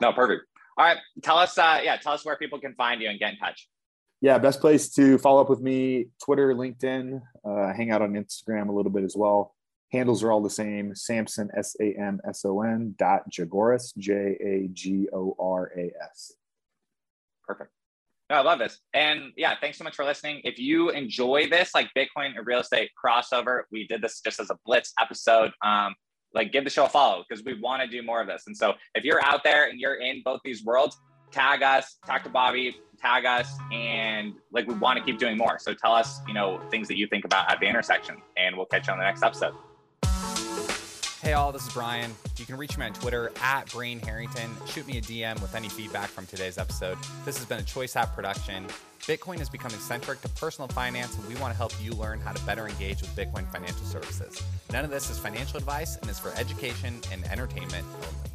No, 0.01 0.13
perfect. 0.13 0.43
All 0.77 0.85
right. 0.85 0.97
Tell 1.21 1.37
us, 1.37 1.57
uh, 1.57 1.79
yeah, 1.83 1.97
tell 1.97 2.13
us 2.13 2.25
where 2.25 2.35
people 2.35 2.59
can 2.59 2.73
find 2.73 3.01
you 3.01 3.09
and 3.09 3.19
get 3.19 3.33
in 3.33 3.39
touch. 3.39 3.69
Yeah, 4.19 4.37
best 4.37 4.61
place 4.61 4.89
to 4.93 5.17
follow 5.17 5.41
up 5.41 5.49
with 5.49 5.59
me, 5.59 6.07
Twitter, 6.23 6.53
LinkedIn, 6.53 7.21
uh, 7.45 7.73
hang 7.73 7.91
out 7.91 8.01
on 8.01 8.13
Instagram 8.13 8.69
a 8.69 8.71
little 8.71 8.91
bit 8.91 9.03
as 9.03 9.15
well 9.17 9.53
handles 9.93 10.21
are 10.23 10.31
all 10.31 10.41
the 10.41 10.49
same 10.49 10.93
samson 10.93 11.49
s-a-m-s-o-n 11.55 12.93
dot 12.97 13.21
jagoras 13.31 13.95
j-a-g-o-r-a-s 13.97 14.33
perfect 17.47 17.71
no, 18.29 18.37
I 18.37 18.41
love 18.41 18.57
this. 18.57 18.79
And 18.93 19.33
yeah, 19.35 19.53
thanks 19.59 19.77
so 19.77 19.83
much 19.83 19.95
for 19.95 20.05
listening. 20.05 20.41
If 20.43 20.57
you 20.57 20.89
enjoy 20.89 21.49
this, 21.49 21.75
like 21.75 21.89
Bitcoin 21.95 22.35
and 22.35 22.47
real 22.47 22.61
estate 22.61 22.89
crossover, 22.97 23.63
we 23.71 23.85
did 23.85 24.01
this 24.01 24.21
just 24.21 24.39
as 24.39 24.49
a 24.49 24.57
blitz 24.65 24.93
episode. 24.99 25.51
Um, 25.61 25.93
like 26.33 26.51
give 26.51 26.63
the 26.63 26.69
show 26.69 26.85
a 26.85 26.89
follow 26.89 27.23
because 27.27 27.43
we 27.43 27.59
want 27.59 27.83
to 27.83 27.87
do 27.87 28.01
more 28.01 28.21
of 28.21 28.27
this. 28.27 28.43
And 28.47 28.57
so 28.57 28.73
if 28.95 29.03
you're 29.03 29.23
out 29.23 29.43
there 29.43 29.69
and 29.69 29.79
you're 29.79 30.01
in 30.01 30.21
both 30.25 30.39
these 30.43 30.63
worlds, 30.63 30.97
tag 31.31 31.63
us, 31.63 31.97
talk 32.05 32.23
to 32.23 32.29
Bobby, 32.29 32.75
tag 32.97 33.25
us, 33.25 33.55
and 33.71 34.33
like 34.51 34.67
we 34.67 34.73
want 34.75 34.97
to 34.97 35.05
keep 35.05 35.19
doing 35.19 35.37
more. 35.37 35.59
So 35.59 35.73
tell 35.73 35.93
us, 35.93 36.21
you 36.27 36.33
know, 36.33 36.61
things 36.71 36.87
that 36.87 36.97
you 36.97 37.07
think 37.07 37.25
about 37.25 37.51
at 37.51 37.59
the 37.59 37.67
intersection, 37.67 38.17
and 38.37 38.55
we'll 38.55 38.65
catch 38.65 38.87
you 38.87 38.93
on 38.93 38.99
the 38.99 39.05
next 39.05 39.23
episode. 39.23 39.53
Hey, 41.23 41.31
all, 41.31 41.53
this 41.53 41.65
is 41.65 41.71
Brian. 41.71 42.13
You 42.37 42.45
can 42.45 42.57
reach 42.57 42.77
me 42.77 42.85
on 42.85 42.91
Twitter 42.91 43.31
at 43.41 43.71
Brain 43.71 43.97
Harrington. 44.01 44.51
Shoot 44.67 44.85
me 44.85 44.97
a 44.97 45.01
DM 45.01 45.41
with 45.41 45.55
any 45.55 45.69
feedback 45.69 46.09
from 46.09 46.25
today's 46.25 46.57
episode. 46.57 46.97
This 47.23 47.37
has 47.37 47.45
been 47.45 47.59
a 47.59 47.63
Choice 47.63 47.95
App 47.95 48.13
production. 48.13 48.67
Bitcoin 49.03 49.39
is 49.39 49.47
becoming 49.47 49.79
centric 49.79 50.19
to 50.23 50.29
personal 50.29 50.67
finance, 50.67 51.17
and 51.17 51.25
we 51.29 51.35
want 51.35 51.53
to 51.53 51.57
help 51.57 51.71
you 51.81 51.93
learn 51.93 52.19
how 52.19 52.33
to 52.33 52.45
better 52.45 52.67
engage 52.67 52.99
with 52.99 53.15
Bitcoin 53.15 53.49
financial 53.53 53.85
services. 53.85 54.43
None 54.73 54.83
of 54.83 54.91
this 54.91 55.09
is 55.09 55.17
financial 55.17 55.55
advice 55.55 55.95
and 55.95 56.09
is 56.09 56.19
for 56.19 56.33
education 56.33 56.99
and 57.09 57.23
entertainment 57.31 57.85
only. 57.95 58.32